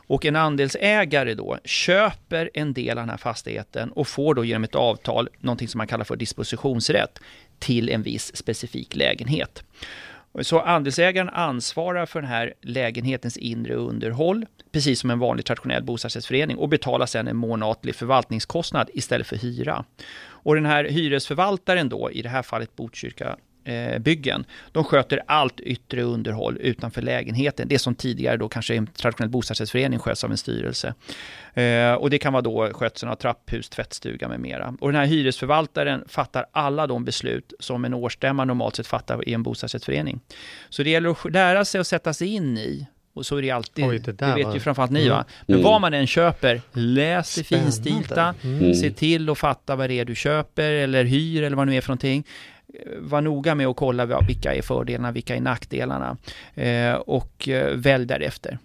[0.09, 4.65] Och en andelsägare då köper en del av den här fastigheten och får då genom
[4.65, 7.19] ett avtal någonting som man kallar för dispositionsrätt
[7.59, 9.65] till en viss specifik lägenhet.
[10.43, 16.57] Så andelsägaren ansvarar för den här lägenhetens inre underhåll, precis som en vanlig traditionell bostadsrättsförening,
[16.57, 19.85] och betalar sedan en månatlig förvaltningskostnad istället för hyra.
[20.27, 23.37] Och den här hyresförvaltaren då, i det här fallet Botkyrka
[24.01, 24.45] byggen.
[24.73, 27.69] De sköter allt yttre underhåll utanför lägenheten.
[27.69, 30.95] Det som tidigare då kanske en traditionell bostadsrättsförening sköts av en styrelse.
[31.55, 34.75] Eh, och det kan vara då skötseln av trapphus, tvättstuga med mera.
[34.81, 39.35] Och den här hyresförvaltaren fattar alla de beslut som en årsstämma normalt sett fattar i
[39.35, 40.21] en bostadsrättsförening.
[40.69, 43.51] Så det gäller att lära sig att sätta sig in i och så är det
[43.51, 45.65] alltid, Oj, det där vet var- ju framförallt ni va, men Mm.
[45.71, 48.75] vad man än köper, läs det finstilta, Mm.
[48.75, 51.77] se till att fatta vad det är du köper eller hyr eller vad det nu
[51.77, 52.27] är för någonting.
[52.99, 56.17] Var noga med att kolla vilka är fördelarna, vilka är nackdelarna
[56.55, 58.59] eh, och eh, välj därefter.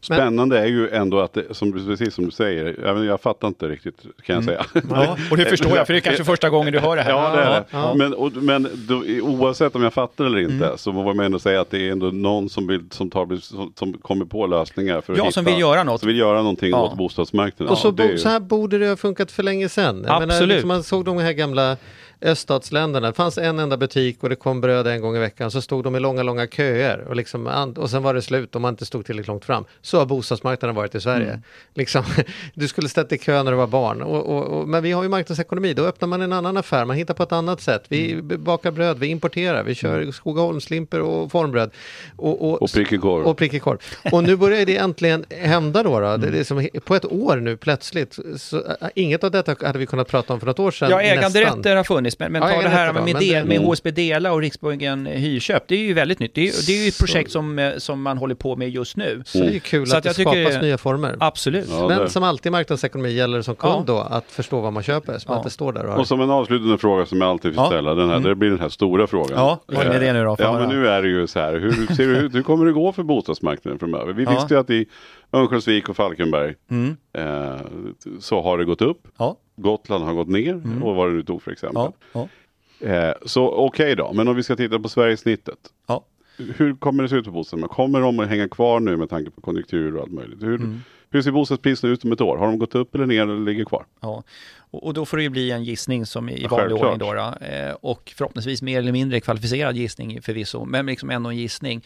[0.00, 3.68] Spännande är ju ändå att, det, som, precis som du säger, jag, jag fattar inte
[3.68, 4.64] riktigt kan jag säga.
[4.90, 7.10] Ja, och det förstår jag, för det är kanske första gången du hör det här.
[7.10, 7.64] Ja, det är det.
[7.70, 7.94] Ja.
[7.94, 11.60] Men, och, men då, oavsett om jag fattar eller inte så får man ändå säga
[11.60, 15.00] att det är ändå någon som, vill, som, tar, som, som kommer på lösningar.
[15.00, 16.00] För att Ja, som hitta- vill göra något.
[16.00, 16.82] Som vill göra någonting Ja.
[16.82, 17.72] åt bostadsmarknaden.
[17.72, 20.04] Och så, bo, ju- så här borde det ha funkat för länge sedan.
[20.06, 20.28] Jag Absolut.
[20.40, 21.76] Menar, liksom man såg de här gamla
[22.22, 23.06] öststatsländerna.
[23.06, 25.50] Det fanns en enda butik och det kom bröd en gång i veckan.
[25.50, 27.46] Så stod de i långa, långa köer och, liksom,
[27.76, 29.64] och sen var det slut om man inte stod tillräckligt långt fram.
[29.82, 31.28] Så har bostadsmarknaden varit i Sverige.
[31.28, 31.42] Mm.
[31.74, 32.04] Liksom,
[32.54, 34.02] du skulle stått i kö när du var barn.
[34.02, 36.96] Och, och, och, men vi har ju marknadsekonomi, då öppnar man en annan affär, man
[36.96, 37.84] hittar på ett annat sätt.
[37.88, 38.44] Vi Mm.
[38.44, 41.70] bakar bröd, vi importerar, vi kör Skogaholmslimper och formbröd.
[42.16, 43.26] Och, och, Och prickig korv.
[43.26, 43.78] och prickig korv.
[44.12, 46.00] Och nu börjar det äntligen hända då.
[46.00, 46.06] då.
[46.06, 46.32] Mm.
[46.32, 48.18] Det är som, på ett år nu plötsligt.
[48.36, 48.62] Så,
[48.94, 50.90] inget av detta hade vi kunnat prata om för något år sedan.
[50.90, 53.58] Ja, äganderätter har funnits funnits, men, men Ja, ta det här med, del, det- med.
[53.58, 56.34] HSB Dela och Riksbyggen Hyrköp, det är ju väldigt nytt.
[56.34, 58.96] Det är, det är ju ett projekt som, eh, som man håller på med just
[58.96, 59.22] nu.
[59.26, 61.16] Så det är ju kul Så att, att det jag tycker- skapas nya former.
[61.20, 61.66] Absolut.
[61.70, 63.94] Ja, Men som alltid i marknadsekonomi gäller det som kund Ja.
[63.94, 65.38] då att förstå vad man köper, som Ja.
[65.38, 65.98] att det står där och har.
[65.98, 67.66] Och som en avslutande fråga som jag alltid vill Ja.
[67.66, 68.28] ställa, den här, Mm.
[68.28, 69.38] det blir den här stora frågan.
[69.38, 70.36] Ja, vad är det nu då?
[70.38, 72.34] Ja, men nu är det ju så här, hur ser det ut?
[72.34, 74.12] Hur kommer det gå för bostadsmarknaden framöver?
[74.12, 74.30] Vi Ja.
[74.30, 74.86] visste ju att i
[75.36, 76.96] Örnsköldsvik och Falkenberg Mm.
[77.12, 77.60] eh,
[78.20, 79.08] så har det gått upp.
[79.18, 81.82] Ja, Gotland har gått ner och vad det nu tog för exempel.
[81.82, 81.92] Mm.
[82.12, 82.28] ja,
[82.80, 82.86] ja.
[82.88, 85.58] Eh, så okej då, men om vi ska titta på Sverigesnittet.
[85.86, 86.04] ja.
[86.56, 87.74] Hur kommer det se ut på bostadsmarknaden?
[87.76, 90.42] Kommer de att hänga kvar nu med tanke på konjunktur och allt möjligt?
[90.42, 90.80] Hur, Mm.
[91.10, 92.36] hur ser bostadspriserna ut om ett år?
[92.36, 93.84] Har de gått upp eller ner eller ligger kvar?
[94.00, 94.22] Ja,
[94.70, 97.44] och, då får det ju bli en gissning som i Ja, vanlig ordning då, då.
[97.46, 101.84] Eh, och förhoppningsvis mer eller mindre kvalificerad gissning förvisso, men liksom ändå en gissning.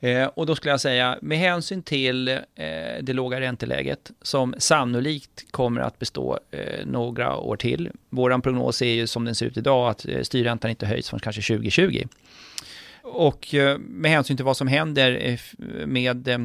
[0.00, 2.36] Eh, och då skulle jag säga, med hänsyn till eh,
[3.02, 7.90] det låga ränteläget som sannolikt kommer att bestå eh, några år till.
[8.10, 11.20] Vår prognos är ju som den ser ut idag att eh, styrräntan inte höjs förrän
[11.20, 12.04] kanske 2020.
[13.02, 15.38] Och eh, med hänsyn till vad som händer eh,
[15.86, 16.38] med eh,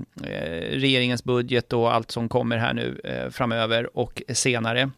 [0.71, 3.01] regeringens budget och allt som kommer här nu
[3.31, 4.89] framöver och senare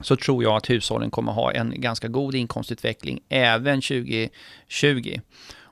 [0.00, 5.20] så tror jag att hushållen kommer ha en ganska god inkomstutveckling även 2020.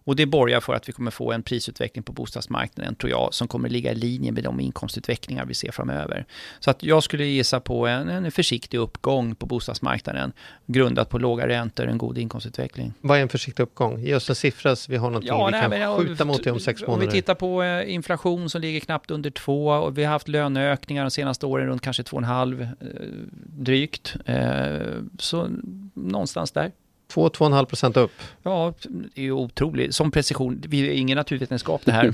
[0.08, 3.48] Och det borgar för att vi kommer få en prisutveckling på bostadsmarknaden, tror jag, som
[3.48, 6.26] kommer ligga i linje med de inkomstutvecklingar vi ser framöver.
[6.60, 10.32] Så att jag skulle gissa på en, en försiktig uppgång på bostadsmarknaden,
[10.66, 12.92] grundat på låga räntor och en god inkomstutveckling.
[13.00, 14.00] Vad är en försiktig uppgång?
[14.00, 16.44] Ge oss en siffra så vi har någonting vi nej, kan men, ja, skjuta mot
[16.44, 17.06] det om sex Om månader.
[17.06, 21.04] vi tittar på eh, inflation som ligger knappt under två och vi har haft löneökningar
[21.04, 22.68] de senaste åren runt kanske två och en halv eh,
[23.46, 24.16] drygt.
[24.24, 24.78] Eh,
[25.18, 25.48] så
[25.94, 26.72] någonstans där.
[27.14, 28.12] 2-2,5 procent upp.
[28.42, 29.94] Ja, det är ju otroligt.
[29.94, 32.12] Som precision, vi är ingen naturvetenskap det här.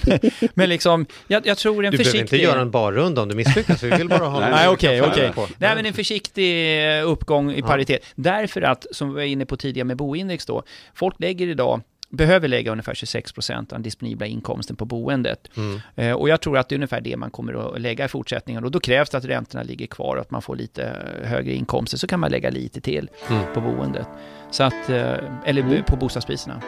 [0.55, 2.21] Men liksom, jag, jag tror en Du behöver försiktig...
[2.21, 5.33] inte göra en barrunda om du misslyckas, vi vill bara ha Nej, okej, okej.
[5.59, 7.67] Nej, men en försiktig eh, uppgång i Ja.
[7.67, 8.05] paritet.
[8.15, 10.63] Därför att, som vi var inne på tidigare med boindex då,
[10.95, 11.81] folk lägger idag
[12.15, 15.49] behöver lägga ungefär 26 procent av den disponibla inkomsten på boendet.
[15.57, 15.81] Mm.
[15.97, 18.65] Eh, och jag tror att det är ungefär det man kommer att lägga i fortsättningen.
[18.65, 20.93] Och då krävs det att räntorna ligger kvar och att man får lite
[21.25, 21.99] högre inkomster.
[21.99, 23.43] Så kan man lägga lite till Mm.
[23.55, 24.07] på boendet.
[24.51, 25.13] Så att, eh,
[25.45, 25.83] eller Mm.
[25.83, 26.61] på bostadspriserna.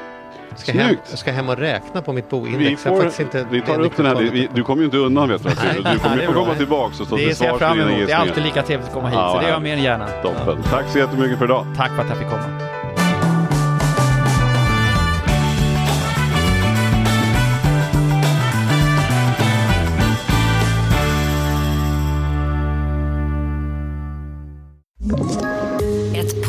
[0.57, 2.85] Ska hem, jag ska hem och räkna på mitt Vi, boindex.
[2.85, 5.29] Jag har får, inte vi tar upp den här, vi, du kommer ju inte undan
[5.29, 5.49] vet du.
[5.49, 7.59] Du kommer det ju är få komma tillbaka och stå till Det ser jag svars
[7.61, 8.07] för fram dina emot.
[8.07, 9.17] Det är alltid lika trevligt att komma hit.
[9.19, 10.07] Ja, så det gör jag mer än gärna.
[10.09, 10.63] Toppen.
[10.63, 11.67] Tack så jättemycket för idag.
[11.77, 12.76] Tack för att jag fick komma.